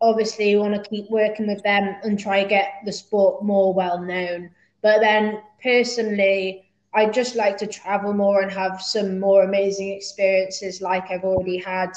obviously, 0.00 0.54
we 0.54 0.60
want 0.60 0.74
to 0.74 0.88
keep 0.88 1.10
working 1.10 1.48
with 1.48 1.62
them 1.64 1.96
and 2.04 2.18
try 2.18 2.44
to 2.44 2.48
get 2.48 2.74
the 2.84 2.92
sport 2.92 3.42
more 3.42 3.74
well 3.74 4.00
known. 4.00 4.50
But 4.86 5.00
then 5.00 5.42
personally, 5.60 6.70
I'd 6.94 7.12
just 7.12 7.34
like 7.34 7.56
to 7.56 7.66
travel 7.66 8.12
more 8.12 8.40
and 8.42 8.52
have 8.52 8.80
some 8.80 9.18
more 9.18 9.42
amazing 9.42 9.90
experiences 9.90 10.80
like 10.80 11.10
I've 11.10 11.24
already 11.24 11.58
had 11.58 11.90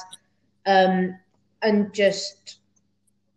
um, 0.66 1.16
and 1.62 1.94
just 1.94 2.58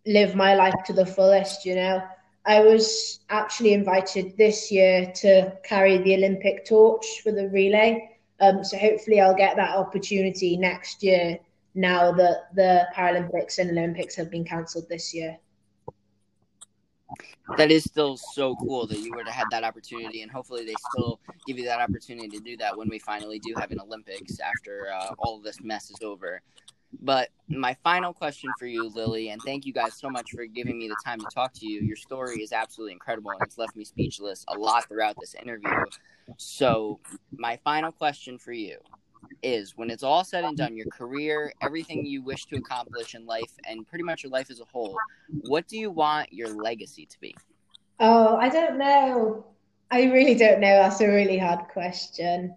live 0.06 0.34
my 0.34 0.54
life 0.54 0.82
to 0.86 0.94
the 0.94 1.04
fullest, 1.04 1.66
you 1.66 1.74
know. 1.74 2.02
I 2.46 2.60
was 2.60 3.20
actually 3.28 3.74
invited 3.74 4.38
this 4.38 4.72
year 4.72 5.12
to 5.16 5.52
carry 5.62 5.98
the 5.98 6.14
Olympic 6.14 6.64
torch 6.64 7.20
for 7.22 7.30
the 7.30 7.50
relay. 7.50 8.08
Um, 8.40 8.64
so 8.64 8.78
hopefully 8.78 9.20
I'll 9.20 9.36
get 9.36 9.56
that 9.56 9.76
opportunity 9.76 10.56
next 10.56 11.02
year 11.02 11.38
now 11.74 12.10
that 12.12 12.54
the 12.54 12.86
Paralympics 12.96 13.58
and 13.58 13.70
Olympics 13.72 14.14
have 14.14 14.30
been 14.30 14.44
cancelled 14.44 14.88
this 14.88 15.12
year 15.12 15.36
that 17.56 17.70
is 17.70 17.84
still 17.84 18.16
so 18.16 18.54
cool 18.56 18.86
that 18.86 18.98
you 18.98 19.12
would 19.14 19.26
have 19.26 19.34
had 19.34 19.46
that 19.50 19.64
opportunity, 19.64 20.22
and 20.22 20.30
hopefully 20.30 20.64
they 20.64 20.74
still 20.90 21.20
give 21.46 21.58
you 21.58 21.64
that 21.64 21.80
opportunity 21.80 22.28
to 22.28 22.40
do 22.40 22.56
that 22.56 22.76
when 22.76 22.88
we 22.88 22.98
finally 22.98 23.38
do 23.38 23.54
have 23.56 23.70
an 23.70 23.80
Olympics 23.80 24.38
after 24.40 24.88
uh, 24.92 25.14
all 25.18 25.40
this 25.40 25.60
mess 25.62 25.90
is 25.90 26.02
over. 26.02 26.40
But 27.00 27.30
my 27.48 27.74
final 27.82 28.12
question 28.12 28.50
for 28.58 28.66
you, 28.66 28.88
Lily, 28.90 29.30
and 29.30 29.40
thank 29.42 29.64
you 29.64 29.72
guys 29.72 29.94
so 29.94 30.10
much 30.10 30.30
for 30.30 30.44
giving 30.44 30.78
me 30.78 30.88
the 30.88 30.96
time 31.04 31.20
to 31.20 31.26
talk 31.34 31.52
to 31.54 31.66
you. 31.66 31.80
Your 31.80 31.96
story 31.96 32.42
is 32.42 32.52
absolutely 32.52 32.92
incredible, 32.92 33.30
and 33.30 33.40
it's 33.42 33.56
left 33.56 33.74
me 33.76 33.84
speechless 33.84 34.44
a 34.48 34.58
lot 34.58 34.86
throughout 34.88 35.16
this 35.18 35.34
interview. 35.34 35.70
So, 36.36 37.00
my 37.32 37.58
final 37.64 37.92
question 37.92 38.38
for 38.38 38.52
you 38.52 38.78
is 39.42 39.76
when 39.76 39.90
it's 39.90 40.02
all 40.02 40.24
said 40.24 40.44
and 40.44 40.56
done, 40.56 40.76
your 40.76 40.86
career, 40.86 41.52
everything 41.60 42.06
you 42.06 42.22
wish 42.22 42.46
to 42.46 42.56
accomplish 42.56 43.14
in 43.14 43.26
life, 43.26 43.52
and 43.68 43.86
pretty 43.86 44.04
much 44.04 44.22
your 44.22 44.30
life 44.30 44.50
as 44.50 44.60
a 44.60 44.64
whole, 44.64 44.96
what 45.42 45.66
do 45.66 45.78
you 45.78 45.90
want 45.90 46.32
your 46.32 46.48
legacy 46.48 47.06
to 47.06 47.20
be? 47.20 47.34
Oh, 48.00 48.36
I 48.36 48.48
don't 48.48 48.78
know. 48.78 49.46
I 49.90 50.04
really 50.04 50.34
don't 50.34 50.60
know. 50.60 50.74
That's 50.82 51.00
a 51.00 51.08
really 51.08 51.38
hard 51.38 51.68
question. 51.68 52.54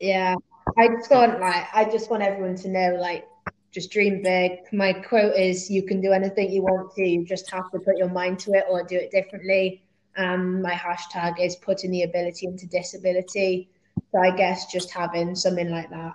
Yeah, 0.00 0.34
I 0.76 0.88
just 0.88 1.10
want 1.10 1.40
like 1.40 1.66
I 1.72 1.84
just 1.84 2.10
want 2.10 2.22
everyone 2.22 2.56
to 2.56 2.68
know 2.68 2.96
like 3.00 3.26
just 3.70 3.90
dream 3.90 4.22
big. 4.22 4.60
My 4.72 4.92
quote 4.92 5.34
is 5.36 5.70
you 5.70 5.82
can 5.82 6.00
do 6.00 6.12
anything 6.12 6.50
you 6.50 6.62
want 6.62 6.94
to, 6.94 7.02
you 7.02 7.24
just 7.24 7.50
have 7.50 7.70
to 7.72 7.78
put 7.78 7.96
your 7.96 8.08
mind 8.08 8.38
to 8.40 8.52
it 8.52 8.64
or 8.68 8.82
do 8.82 8.96
it 8.96 9.10
differently. 9.10 9.82
Um, 10.16 10.62
my 10.62 10.72
hashtag 10.72 11.40
is 11.40 11.56
putting 11.56 11.90
the 11.90 12.02
ability 12.02 12.46
into 12.46 12.66
disability. 12.66 13.68
So 14.12 14.18
I 14.20 14.36
guess 14.36 14.66
just 14.66 14.90
having 14.92 15.34
something 15.34 15.70
like 15.70 15.90
that. 15.90 16.14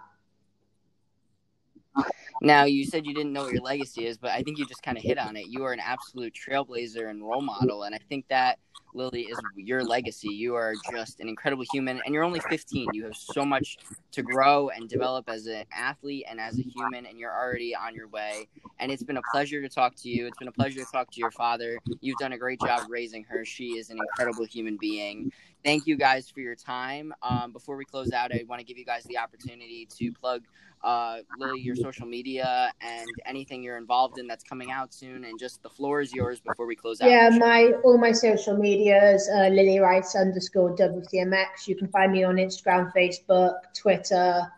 Now, 2.46 2.66
you 2.66 2.86
said 2.86 3.06
you 3.06 3.14
didn't 3.14 3.32
know 3.32 3.44
what 3.44 3.54
your 3.54 3.62
legacy 3.62 4.06
is, 4.06 4.18
but 4.18 4.32
I 4.32 4.44
think 4.44 4.58
you 4.58 4.66
just 4.68 4.84
kind 4.84 4.98
of 4.98 5.04
hit 5.04 5.18
on 5.18 5.38
it. 5.38 5.46
You 5.48 5.64
are 5.64 5.72
an 5.72 5.80
absolute 5.80 6.34
trailblazer 6.36 7.10
and 7.10 7.24
role 7.24 7.42
model. 7.42 7.84
And 7.84 7.96
I 7.96 8.00
think 8.10 8.28
that, 8.28 8.60
Lily, 8.94 9.22
is 9.22 9.40
your 9.56 9.82
legacy. 9.82 10.28
You 10.28 10.54
are 10.56 10.74
just 10.92 11.22
an 11.22 11.30
incredible 11.30 11.64
human, 11.72 12.02
and 12.04 12.14
you're 12.14 12.26
only 12.26 12.42
15. 12.42 12.90
You 12.92 13.06
have 13.06 13.16
so 13.16 13.46
much 13.46 13.78
to 14.12 14.22
grow 14.22 14.68
and 14.70 14.90
develop 14.90 15.30
as 15.30 15.46
an 15.46 15.64
athlete 15.74 16.26
and 16.30 16.38
as 16.38 16.60
a 16.60 16.64
human, 16.64 17.06
and 17.06 17.18
you're 17.18 17.34
already 17.34 17.74
on 17.74 17.96
your 17.96 18.10
way. 18.10 18.50
And 18.78 18.92
it's 18.92 19.04
been 19.04 19.18
a 19.18 19.24
pleasure 19.32 19.62
to 19.62 19.70
talk 19.70 19.96
to 20.02 20.10
you. 20.10 20.28
It's 20.28 20.38
been 20.38 20.50
a 20.50 20.52
pleasure 20.52 20.82
to 20.82 20.92
talk 20.92 21.12
to 21.12 21.20
your 21.22 21.32
father. 21.32 21.78
You've 22.02 22.18
done 22.18 22.34
a 22.34 22.38
great 22.38 22.60
job 22.60 22.82
raising 22.90 23.24
her. 23.24 23.46
She 23.46 23.78
is 23.78 23.90
an 23.90 24.00
incredible 24.00 24.44
human 24.44 24.78
being 24.82 25.32
thank 25.64 25.88
you 25.88 25.96
guys 25.96 26.30
for 26.30 26.42
your 26.42 26.56
time. 26.56 27.14
Um, 27.22 27.52
before 27.52 27.78
we 27.78 27.86
close 27.86 28.12
out, 28.12 28.34
I 28.34 28.44
want 28.48 28.60
to 28.60 28.66
give 28.66 28.78
you 28.78 28.86
guys 28.86 29.04
the 29.06 29.18
opportunity 29.18 29.88
to 29.98 30.12
plug 30.12 30.44
uh, 30.84 31.18
Lily 31.40 31.62
your 31.62 31.76
social 31.76 32.06
media 32.06 32.72
and 32.82 33.08
anything 33.26 33.64
you're 33.64 33.78
involved 33.78 34.18
in 34.18 34.28
that's 34.28 34.44
coming 34.44 34.72
out 34.72 34.94
soon. 34.94 35.24
And 35.26 35.40
just 35.40 35.64
the 35.64 35.70
floor 35.70 36.02
is 36.02 36.14
yours 36.14 36.40
before 36.40 36.66
we 36.66 36.76
close 36.76 37.02
out. 37.02 37.10
Yeah, 37.10 37.30
my 37.30 37.72
all 37.84 37.98
my 37.98 38.12
social 38.12 38.58
medias, 38.58 39.30
uh, 39.34 39.48
Lily 39.48 39.80
Rice 39.80 40.16
underscore 40.16 40.76
WCMX. 40.76 41.68
You 41.68 41.76
can 41.76 41.88
find 41.88 42.12
me 42.12 42.24
on 42.24 42.36
Instagram, 42.36 42.92
Facebook, 42.94 43.56
Twitter. 43.76 44.52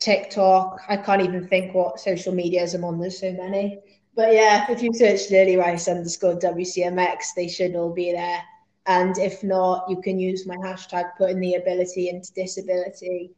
TikTok. 0.00 0.80
I 0.88 0.96
can't 0.96 1.22
even 1.22 1.48
think 1.48 1.74
what 1.74 1.98
social 1.98 2.32
medias 2.32 2.72
I'm 2.72 2.84
on. 2.84 3.00
There's 3.00 3.18
so 3.18 3.32
many. 3.32 3.80
But 4.14 4.32
yeah, 4.32 4.66
if 4.70 4.82
you 4.82 4.92
search 4.92 5.30
Lily 5.30 5.56
Rice 5.56 5.88
underscore 5.88 6.38
WCMX, 6.38 7.34
they 7.36 7.48
should 7.48 7.74
all 7.74 7.92
be 7.92 8.12
there. 8.12 8.40
And 8.86 9.18
if 9.18 9.44
not, 9.44 9.84
you 9.88 10.00
can 10.00 10.18
use 10.18 10.46
my 10.46 10.56
hashtag 10.56 11.10
putting 11.18 11.40
the 11.40 11.54
ability 11.56 12.08
into 12.08 12.32
disability. 12.32 13.32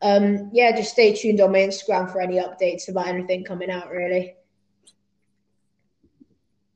Um, 0.00 0.50
yeah, 0.52 0.74
just 0.76 0.92
stay 0.92 1.14
tuned 1.14 1.40
on 1.40 1.52
my 1.52 1.58
Instagram 1.58 2.10
for 2.10 2.20
any 2.20 2.36
updates 2.36 2.88
about 2.88 3.08
anything 3.08 3.44
coming 3.44 3.70
out, 3.70 3.90
really. 3.90 4.34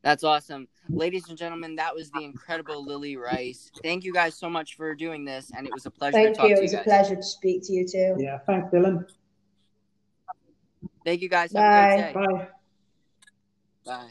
That's 0.02 0.24
awesome. 0.24 0.66
Ladies 0.88 1.28
and 1.28 1.38
gentlemen, 1.38 1.76
that 1.76 1.94
was 1.94 2.10
the 2.10 2.24
incredible 2.24 2.84
Lily 2.84 3.16
Rice. 3.16 3.70
Thank 3.84 4.02
you 4.02 4.12
guys 4.12 4.34
so 4.34 4.50
much 4.50 4.74
for 4.76 4.96
doing 4.96 5.24
this, 5.24 5.52
and 5.56 5.64
it 5.66 5.72
was 5.72 5.86
a 5.86 5.90
pleasure 5.90 6.14
Thank 6.14 6.34
to 6.34 6.40
talk 6.40 6.48
you. 6.48 6.56
to 6.56 6.60
It 6.60 6.64
was 6.64 6.72
you 6.72 6.80
a 6.80 6.82
pleasure 6.82 7.14
to 7.14 7.22
speak 7.22 7.62
to 7.66 7.72
you 7.72 7.86
too. 7.86 8.16
Yeah, 8.18 8.38
thanks, 8.46 8.68
Dylan. 8.74 9.04
Thank 11.04 11.22
you 11.22 11.28
guys. 11.28 11.52
Have 11.52 11.64
a 11.64 11.68
Bye. 11.68 12.12
great 12.12 12.26
day. 12.26 12.48
Bye. 13.84 14.08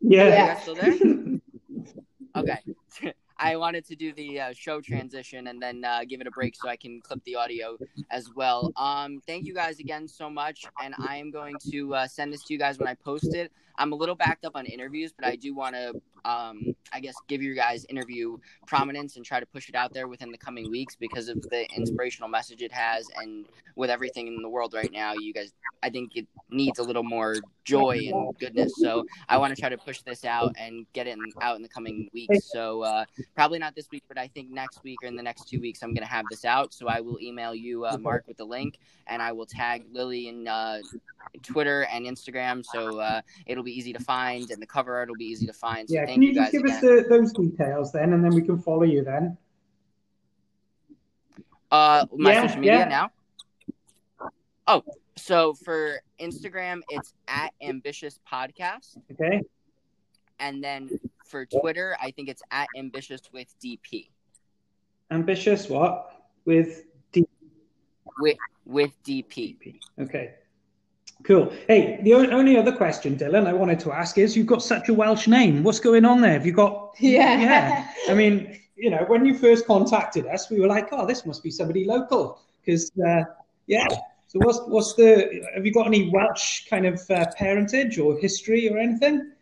Yeah. 0.00 0.58
Yeah. 0.68 1.36
guys 2.42 2.58
still 2.62 2.74
there? 3.00 3.10
Okay. 3.10 3.12
I 3.38 3.56
wanted 3.56 3.84
to 3.86 3.96
do 3.96 4.12
the 4.14 4.40
uh, 4.40 4.52
show 4.54 4.80
transition 4.80 5.48
and 5.48 5.60
then 5.60 5.84
uh, 5.84 6.04
give 6.08 6.20
it 6.22 6.26
a 6.26 6.30
break 6.30 6.56
so 6.56 6.68
I 6.68 6.76
can 6.76 7.02
clip 7.02 7.22
the 7.24 7.36
audio 7.36 7.76
as 8.10 8.30
well. 8.34 8.72
Um, 8.76 9.20
thank 9.26 9.44
you 9.44 9.52
guys 9.52 9.78
again 9.78 10.08
so 10.08 10.30
much, 10.30 10.64
and 10.82 10.94
I 10.98 11.16
am 11.16 11.30
going 11.30 11.56
to 11.70 11.94
uh, 11.94 12.06
send 12.06 12.32
this 12.32 12.44
to 12.44 12.54
you 12.54 12.58
guys 12.58 12.78
when 12.78 12.88
I 12.88 12.94
post 12.94 13.34
it. 13.34 13.52
I'm 13.78 13.92
a 13.92 13.96
little 13.96 14.14
backed 14.14 14.44
up 14.44 14.52
on 14.54 14.66
interviews, 14.66 15.12
but 15.16 15.26
I 15.26 15.36
do 15.36 15.54
want 15.54 15.74
to, 15.74 15.88
um, 16.24 16.74
I 16.92 17.00
guess, 17.00 17.14
give 17.28 17.42
you 17.42 17.54
guys 17.54 17.84
interview 17.88 18.38
prominence 18.66 19.16
and 19.16 19.24
try 19.24 19.40
to 19.40 19.46
push 19.46 19.68
it 19.68 19.74
out 19.74 19.92
there 19.92 20.08
within 20.08 20.30
the 20.30 20.38
coming 20.38 20.70
weeks 20.70 20.96
because 20.96 21.28
of 21.28 21.40
the 21.42 21.66
inspirational 21.74 22.28
message 22.28 22.62
it 22.62 22.72
has, 22.72 23.08
and 23.16 23.46
with 23.76 23.90
everything 23.90 24.26
in 24.26 24.40
the 24.42 24.48
world 24.48 24.74
right 24.74 24.90
now, 24.92 25.12
you 25.12 25.32
guys, 25.32 25.52
I 25.82 25.90
think 25.90 26.16
it 26.16 26.26
needs 26.50 26.78
a 26.78 26.82
little 26.82 27.02
more 27.02 27.36
joy 27.64 28.08
and 28.12 28.38
goodness. 28.38 28.72
So 28.76 29.04
I 29.28 29.36
want 29.36 29.54
to 29.54 29.60
try 29.60 29.68
to 29.68 29.76
push 29.76 30.00
this 30.02 30.24
out 30.24 30.54
and 30.58 30.86
get 30.94 31.06
it 31.06 31.10
in, 31.12 31.20
out 31.42 31.56
in 31.56 31.62
the 31.62 31.68
coming 31.68 32.08
weeks. 32.14 32.50
So 32.50 32.82
uh, 32.82 33.04
probably 33.34 33.58
not 33.58 33.74
this 33.74 33.88
week, 33.90 34.04
but 34.08 34.16
I 34.16 34.28
think 34.28 34.50
next 34.50 34.82
week 34.82 34.98
or 35.02 35.08
in 35.08 35.16
the 35.16 35.22
next 35.22 35.48
two 35.48 35.60
weeks, 35.60 35.82
I'm 35.82 35.92
going 35.92 36.06
to 36.06 36.12
have 36.12 36.24
this 36.30 36.44
out. 36.44 36.72
So 36.72 36.88
I 36.88 37.00
will 37.00 37.20
email 37.20 37.54
you, 37.54 37.84
uh, 37.84 37.98
Mark, 37.98 38.24
with 38.26 38.38
the 38.38 38.46
link, 38.46 38.78
and 39.06 39.20
I 39.20 39.32
will 39.32 39.46
tag 39.46 39.84
Lily 39.92 40.28
in 40.28 40.48
uh, 40.48 40.78
Twitter 41.42 41.84
and 41.92 42.06
Instagram. 42.06 42.64
So 42.64 42.98
uh, 42.98 43.20
it'll 43.44 43.64
be 43.66 43.76
easy 43.78 43.92
to 43.92 43.98
find, 44.00 44.50
and 44.50 44.60
the 44.62 44.66
cover 44.66 44.96
art 44.96 45.08
will 45.08 45.16
be 45.16 45.26
easy 45.26 45.46
to 45.46 45.52
find. 45.52 45.88
So 45.88 45.94
Yeah, 45.94 46.06
thank 46.06 46.14
can 46.14 46.22
you 46.22 46.28
you 46.30 46.34
just 46.34 46.52
guys 46.52 46.52
give 46.52 46.62
again. 46.62 46.74
us 46.76 46.80
the, 46.80 47.06
those 47.08 47.32
details 47.32 47.92
then, 47.92 48.12
and 48.14 48.24
then 48.24 48.34
we 48.34 48.42
can 48.42 48.58
follow 48.58 48.84
you 48.84 49.04
then? 49.04 49.36
Uh, 51.70 52.06
my 52.16 52.32
Yeah, 52.32 52.42
social 52.46 52.60
media 52.60 52.78
yeah. 52.78 52.84
now. 52.88 53.10
Oh, 54.68 54.82
so 55.16 55.54
for 55.54 56.00
Instagram, 56.20 56.80
it's 56.88 57.12
at 57.28 57.52
ambitious 57.60 58.18
podcast, 58.30 58.96
Okay. 59.12 59.42
and 60.40 60.62
then 60.62 60.88
for 61.26 61.44
Twitter, 61.46 61.96
I 62.00 62.10
think 62.12 62.28
it's 62.28 62.42
at 62.50 62.68
ambitious 62.76 63.20
with 63.32 63.48
DP 63.62 64.08
Ambitious, 65.10 65.68
what? 65.68 66.12
With 66.46 66.84
D. 67.12 67.24
with 68.20 68.36
with 68.64 68.90
DP. 69.04 69.78
Okay. 70.00 70.34
Cool. 71.24 71.52
Hey, 71.66 71.98
the 72.02 72.14
only 72.14 72.56
other 72.56 72.72
question, 72.72 73.16
Dylan, 73.16 73.46
I 73.46 73.52
wanted 73.52 73.80
to 73.80 73.92
ask 73.92 74.16
is 74.16 74.36
you've 74.36 74.46
got 74.46 74.62
such 74.62 74.88
a 74.88 74.94
Welsh 74.94 75.26
name. 75.26 75.62
What's 75.62 75.80
going 75.80 76.04
on 76.04 76.20
there? 76.20 76.32
Have 76.32 76.46
you 76.46 76.52
got. 76.52 76.94
Yeah. 77.00 77.38
Yeah. 77.38 77.88
I 78.08 78.14
mean, 78.14 78.58
you 78.76 78.90
know, 78.90 79.04
when 79.06 79.26
you 79.26 79.36
first 79.36 79.66
contacted 79.66 80.26
us, 80.26 80.48
we 80.50 80.60
were 80.60 80.66
like, 80.66 80.88
oh, 80.92 81.06
this 81.06 81.26
must 81.26 81.42
be 81.42 81.50
somebody 81.50 81.84
local. 81.84 82.40
Because, 82.64 82.90
uh, 83.06 83.24
yeah. 83.66 83.86
So 84.28 84.40
what's 84.40 84.60
what's 84.66 84.94
the? 84.94 85.46
Have 85.54 85.66
you 85.66 85.72
got 85.72 85.86
any 85.86 86.10
Welsh 86.10 86.66
kind 86.68 86.86
of 86.86 87.00
uh, 87.10 87.26
parentage 87.36 87.98
or 87.98 88.18
history 88.18 88.68
or 88.70 88.78
anything? 88.78 89.32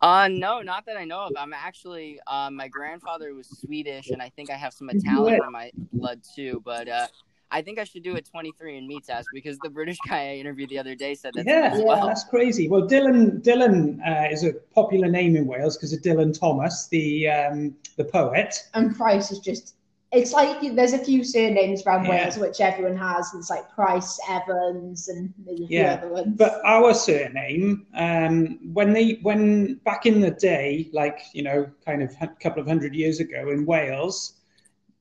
Uh, 0.00 0.28
no, 0.28 0.60
not 0.60 0.84
that 0.86 0.96
I 0.96 1.04
know 1.04 1.20
of. 1.20 1.32
I'm 1.38 1.52
actually, 1.52 2.20
uh, 2.26 2.50
my 2.50 2.68
grandfather 2.68 3.34
was 3.34 3.48
Swedish, 3.48 4.10
and 4.10 4.20
I 4.20 4.28
think 4.28 4.50
I 4.50 4.54
have 4.54 4.72
some 4.72 4.90
Italian 4.90 5.40
in 5.44 5.52
my 5.52 5.70
blood 5.92 6.20
too. 6.34 6.62
But 6.64 6.88
uh, 6.88 7.06
I 7.54 7.62
think 7.62 7.78
I 7.78 7.84
should 7.84 8.02
do 8.02 8.16
a 8.16 8.20
23andMe 8.20 9.04
test 9.04 9.28
because 9.32 9.56
the 9.62 9.70
British 9.70 9.96
guy 10.08 10.32
I 10.32 10.34
interviewed 10.34 10.70
the 10.70 10.78
other 10.80 10.96
day 10.96 11.14
said 11.14 11.34
that. 11.34 11.46
Yeah, 11.46 11.78
well. 11.78 12.04
that's 12.04 12.24
crazy. 12.24 12.68
Well, 12.68 12.82
Dylan 12.82 13.42
Dylan 13.42 14.00
uh, 14.04 14.28
is 14.28 14.42
a 14.42 14.54
popular 14.74 15.08
name 15.08 15.36
in 15.36 15.46
Wales 15.46 15.76
because 15.76 15.92
of 15.92 16.00
Dylan 16.00 16.36
Thomas, 16.36 16.88
the 16.88 17.28
um, 17.28 17.76
the 17.96 18.06
poet. 18.06 18.56
And 18.74 18.96
Price 18.96 19.30
is 19.30 19.38
just 19.38 19.76
it's 20.10 20.32
like 20.32 20.74
there's 20.74 20.94
a 20.94 20.98
few 20.98 21.22
surnames 21.22 21.86
around 21.86 22.06
yeah. 22.06 22.24
Wales 22.24 22.38
which 22.38 22.60
everyone 22.60 22.96
has. 22.96 23.32
It's 23.36 23.50
like 23.50 23.70
Price, 23.70 24.18
Evans, 24.28 25.06
and 25.06 25.32
there's 25.46 25.60
a 25.60 25.64
yeah. 25.64 25.92
other 25.94 26.08
ones. 26.08 26.34
But 26.36 26.60
our 26.64 26.92
surname, 26.92 27.86
um, 27.94 28.58
when 28.72 28.92
they 28.92 29.20
when 29.22 29.74
back 29.84 30.06
in 30.06 30.20
the 30.20 30.32
day, 30.32 30.90
like 30.92 31.20
you 31.32 31.44
know, 31.44 31.70
kind 31.86 32.02
of 32.02 32.12
a 32.20 32.26
couple 32.26 32.60
of 32.60 32.66
hundred 32.66 32.96
years 32.96 33.20
ago 33.20 33.50
in 33.50 33.64
Wales, 33.64 34.40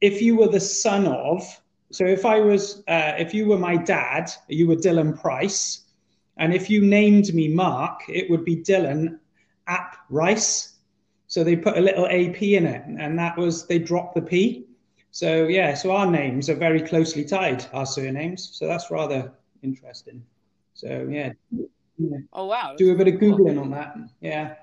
if 0.01 0.21
you 0.21 0.35
were 0.35 0.49
the 0.49 0.59
son 0.59 1.07
of, 1.07 1.43
so 1.93 2.05
if 2.05 2.25
I 2.25 2.39
was, 2.39 2.83
uh, 2.87 3.13
if 3.19 3.33
you 3.33 3.45
were 3.45 3.57
my 3.57 3.77
dad, 3.77 4.31
you 4.47 4.67
were 4.67 4.75
Dylan 4.75 5.19
Price, 5.19 5.81
and 6.37 6.51
if 6.51 6.67
you 6.69 6.81
named 6.81 7.33
me 7.35 7.47
Mark, 7.47 8.01
it 8.09 8.29
would 8.31 8.43
be 8.43 8.55
Dylan 8.57 9.19
App 9.67 9.97
Rice. 10.09 10.73
So 11.27 11.43
they 11.43 11.55
put 11.55 11.77
a 11.77 11.81
little 11.81 12.07
AP 12.07 12.41
in 12.41 12.65
it, 12.65 12.83
and 12.85 13.17
that 13.19 13.37
was 13.37 13.67
they 13.67 13.77
dropped 13.77 14.15
the 14.15 14.23
P. 14.23 14.65
So 15.11 15.47
yeah, 15.47 15.75
so 15.75 15.91
our 15.91 16.09
names 16.09 16.49
are 16.49 16.55
very 16.55 16.81
closely 16.81 17.23
tied, 17.23 17.65
our 17.73 17.85
surnames. 17.85 18.49
So 18.53 18.65
that's 18.65 18.89
rather 18.89 19.31
interesting. 19.61 20.23
So 20.73 21.07
yeah. 21.09 21.33
yeah. 21.51 22.17
Oh 22.33 22.45
wow. 22.45 22.73
Do 22.75 22.91
a 22.91 22.95
bit 22.95 23.07
of 23.07 23.19
googling 23.19 23.61
on 23.61 23.69
that. 23.69 23.95
Yeah. 24.19 24.55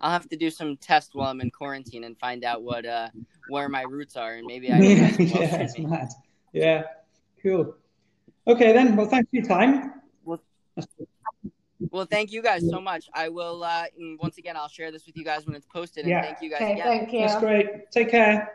I'll 0.00 0.10
have 0.10 0.28
to 0.28 0.36
do 0.36 0.50
some 0.50 0.76
tests 0.76 1.14
while 1.14 1.30
I'm 1.30 1.40
in 1.40 1.50
quarantine 1.50 2.04
and 2.04 2.18
find 2.18 2.44
out 2.44 2.62
what 2.62 2.84
uh 2.84 3.08
where 3.48 3.68
my 3.68 3.82
roots 3.82 4.16
are 4.16 4.34
and 4.34 4.46
maybe 4.46 4.70
I 4.72 4.78
yeah, 4.80 5.16
yeah, 5.18 5.56
it's 5.62 5.78
mad. 5.78 6.08
Yeah. 6.52 6.82
Cool. 7.42 7.74
Okay 8.46 8.72
then. 8.72 8.96
Well 8.96 9.06
thanks 9.06 9.30
for 9.30 9.36
your 9.36 9.46
time. 9.46 9.94
Well, 10.24 10.40
well, 11.90 12.06
thank 12.06 12.32
you 12.32 12.42
guys 12.42 12.68
so 12.68 12.80
much. 12.80 13.08
I 13.14 13.28
will 13.28 13.64
uh 13.64 13.86
once 14.20 14.38
again 14.38 14.56
I'll 14.56 14.68
share 14.68 14.90
this 14.92 15.06
with 15.06 15.16
you 15.16 15.24
guys 15.24 15.46
when 15.46 15.54
it's 15.54 15.66
posted 15.66 16.04
and 16.04 16.10
yeah. 16.10 16.22
thank 16.22 16.42
you 16.42 16.50
guys 16.50 16.62
okay, 16.62 16.72
again. 16.72 16.86
Thank 16.86 17.12
you. 17.12 17.20
That's 17.20 17.40
great. 17.40 17.90
Take 17.90 18.10
care. 18.10 18.52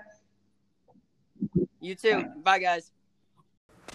You 1.79 1.95
too. 1.95 2.25
Bye, 2.43 2.59
guys. 2.59 2.91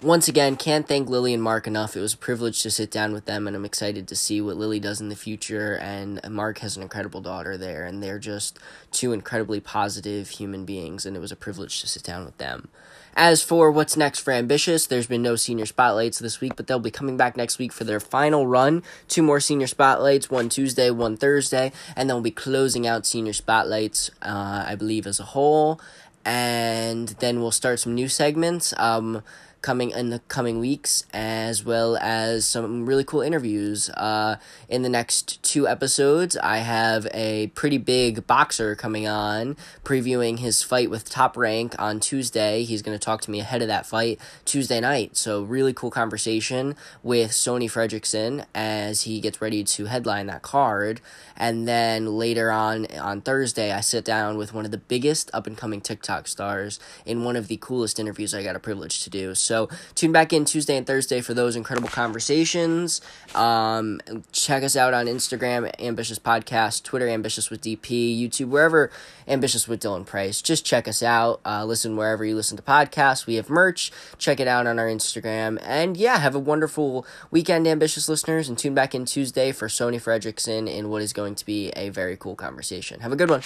Once 0.03 0.27
again, 0.27 0.55
can't 0.55 0.87
thank 0.87 1.09
Lily 1.09 1.33
and 1.33 1.41
Mark 1.41 1.65
enough. 1.65 1.97
It 1.97 2.01
was 2.01 2.13
a 2.13 2.17
privilege 2.17 2.61
to 2.61 2.69
sit 2.69 2.91
down 2.91 3.13
with 3.13 3.25
them, 3.25 3.47
and 3.47 3.55
I'm 3.55 3.65
excited 3.65 4.07
to 4.07 4.15
see 4.15 4.39
what 4.39 4.55
Lily 4.55 4.79
does 4.79 5.01
in 5.01 5.09
the 5.09 5.15
future. 5.15 5.75
And 5.75 6.21
Mark 6.29 6.59
has 6.59 6.77
an 6.77 6.83
incredible 6.83 7.19
daughter 7.19 7.57
there, 7.57 7.83
and 7.83 8.03
they're 8.03 8.19
just 8.19 8.59
two 8.91 9.11
incredibly 9.11 9.59
positive 9.59 10.29
human 10.29 10.65
beings, 10.65 11.07
and 11.07 11.15
it 11.15 11.19
was 11.19 11.31
a 11.31 11.35
privilege 11.35 11.81
to 11.81 11.87
sit 11.87 12.03
down 12.03 12.25
with 12.25 12.37
them. 12.37 12.67
As 13.15 13.41
for 13.41 13.71
what's 13.71 13.97
next 13.97 14.19
for 14.19 14.31
Ambitious, 14.31 14.85
there's 14.85 15.07
been 15.07 15.23
no 15.23 15.35
senior 15.35 15.65
spotlights 15.65 16.19
this 16.19 16.39
week, 16.39 16.55
but 16.55 16.67
they'll 16.67 16.77
be 16.77 16.91
coming 16.91 17.17
back 17.17 17.35
next 17.35 17.57
week 17.57 17.73
for 17.73 17.83
their 17.83 17.99
final 17.99 18.45
run. 18.45 18.83
Two 19.07 19.23
more 19.23 19.39
senior 19.39 19.65
spotlights, 19.65 20.29
one 20.29 20.49
Tuesday, 20.49 20.91
one 20.91 21.17
Thursday, 21.17 21.71
and 21.95 22.07
they'll 22.07 22.21
be 22.21 22.29
closing 22.29 22.85
out 22.85 23.07
senior 23.07 23.33
spotlights, 23.33 24.11
uh, 24.21 24.65
I 24.67 24.75
believe, 24.75 25.07
as 25.07 25.19
a 25.19 25.23
whole 25.23 25.81
and 26.27 27.07
then 27.19 27.39
we'll 27.39 27.51
start 27.51 27.79
some 27.79 27.95
new 27.95 28.09
segments. 28.09 28.73
Um, 28.75 29.23
coming 29.67 29.91
in 29.91 30.11
the 30.11 30.19
coming 30.29 30.59
weeks, 30.59 31.03
as 31.11 31.65
well 31.65 31.97
as 31.97 32.45
some 32.45 32.85
really 32.85 33.03
cool 33.03 33.19
interviews. 33.19 33.89
Uh, 33.89 34.37
in 34.69 34.81
the 34.81 34.87
next 34.87 35.43
two 35.43 35.67
episodes, 35.67 36.37
I 36.37 36.59
have 36.59 37.05
a 37.13 37.47
pretty 37.47 37.77
big 37.77 38.25
boxer 38.25 38.77
coming 38.77 39.09
on, 39.09 39.57
previewing 39.83 40.39
his 40.39 40.63
fight 40.63 40.89
with 40.89 41.09
Top 41.09 41.35
Rank 41.35 41.75
on 41.77 41.99
Tuesday. 41.99 42.63
He's 42.63 42.81
going 42.81 42.97
to 42.97 43.05
talk 43.05 43.19
to 43.23 43.29
me 43.29 43.41
ahead 43.41 43.61
of 43.61 43.67
that 43.67 43.85
fight 43.85 44.21
Tuesday 44.45 44.79
night. 44.79 45.17
So, 45.17 45.43
really 45.43 45.73
cool 45.73 45.91
conversation 45.91 46.77
with 47.03 47.33
Sonny 47.33 47.67
Fredrickson 47.67 48.45
as 48.55 49.01
he 49.01 49.19
gets 49.19 49.41
ready 49.41 49.65
to 49.65 49.87
headline 49.87 50.27
that 50.27 50.43
card. 50.43 51.01
And 51.35 51.67
then 51.67 52.17
later 52.17 52.51
on 52.51 52.87
on 52.97 53.19
Thursday, 53.21 53.71
I 53.71 53.81
sit 53.81 54.05
down 54.05 54.37
with 54.37 54.53
one 54.53 54.63
of 54.63 54.71
the 54.71 54.77
biggest 54.77 55.29
up 55.33 55.45
and 55.45 55.57
coming 55.57 55.81
TikTok 55.81 56.27
stars 56.27 56.79
in 57.05 57.25
one 57.25 57.35
of 57.35 57.49
the 57.49 57.57
coolest 57.57 57.99
interviews 57.99 58.33
I 58.33 58.43
got 58.43 58.55
a 58.55 58.59
privilege 58.59 59.03
to 59.03 59.09
do. 59.09 59.35
So 59.57 59.69
tune 59.95 60.11
back 60.11 60.33
in 60.33 60.45
Tuesday 60.45 60.77
and 60.77 60.85
Thursday 60.85 61.19
for 61.19 61.33
those 61.33 61.55
incredible 61.55 61.89
conversations. 61.89 63.01
Um, 63.33 63.99
check 64.31 64.61
us 64.61 64.75
out 64.75 64.93
on 64.93 65.07
Instagram, 65.07 65.71
Ambitious 65.79 66.19
Podcast, 66.19 66.83
Twitter, 66.83 67.07
Ambitious 67.07 67.49
with 67.49 67.61
DP, 67.61 68.19
YouTube, 68.19 68.49
wherever 68.49 68.91
Ambitious 69.27 69.67
with 69.67 69.81
Dylan 69.81 70.05
Price. 70.05 70.43
Just 70.43 70.63
check 70.63 70.87
us 70.87 71.01
out. 71.01 71.41
Uh, 71.43 71.65
listen 71.65 71.97
wherever 71.97 72.23
you 72.23 72.35
listen 72.35 72.55
to 72.57 72.63
podcasts. 72.63 73.25
We 73.25 73.35
have 73.35 73.49
merch. 73.49 73.91
Check 74.19 74.39
it 74.39 74.47
out 74.47 74.67
on 74.67 74.77
our 74.77 74.87
Instagram. 74.87 75.59
And 75.63 75.97
yeah, 75.97 76.17
have 76.19 76.35
a 76.35 76.39
wonderful 76.39 77.05
weekend, 77.31 77.67
Ambitious 77.67 78.07
listeners, 78.07 78.47
and 78.47 78.57
tune 78.59 78.75
back 78.75 78.93
in 78.93 79.05
Tuesday 79.05 79.51
for 79.51 79.67
Sonny 79.67 79.99
Fredrickson 79.99 80.71
in 80.71 80.89
what 80.89 81.01
is 81.01 81.13
going 81.13 81.33
to 81.33 81.45
be 81.45 81.69
a 81.69 81.89
very 81.89 82.15
cool 82.15 82.35
conversation. 82.35 82.99
Have 82.99 83.11
a 83.11 83.15
good 83.15 83.31
one. 83.31 83.41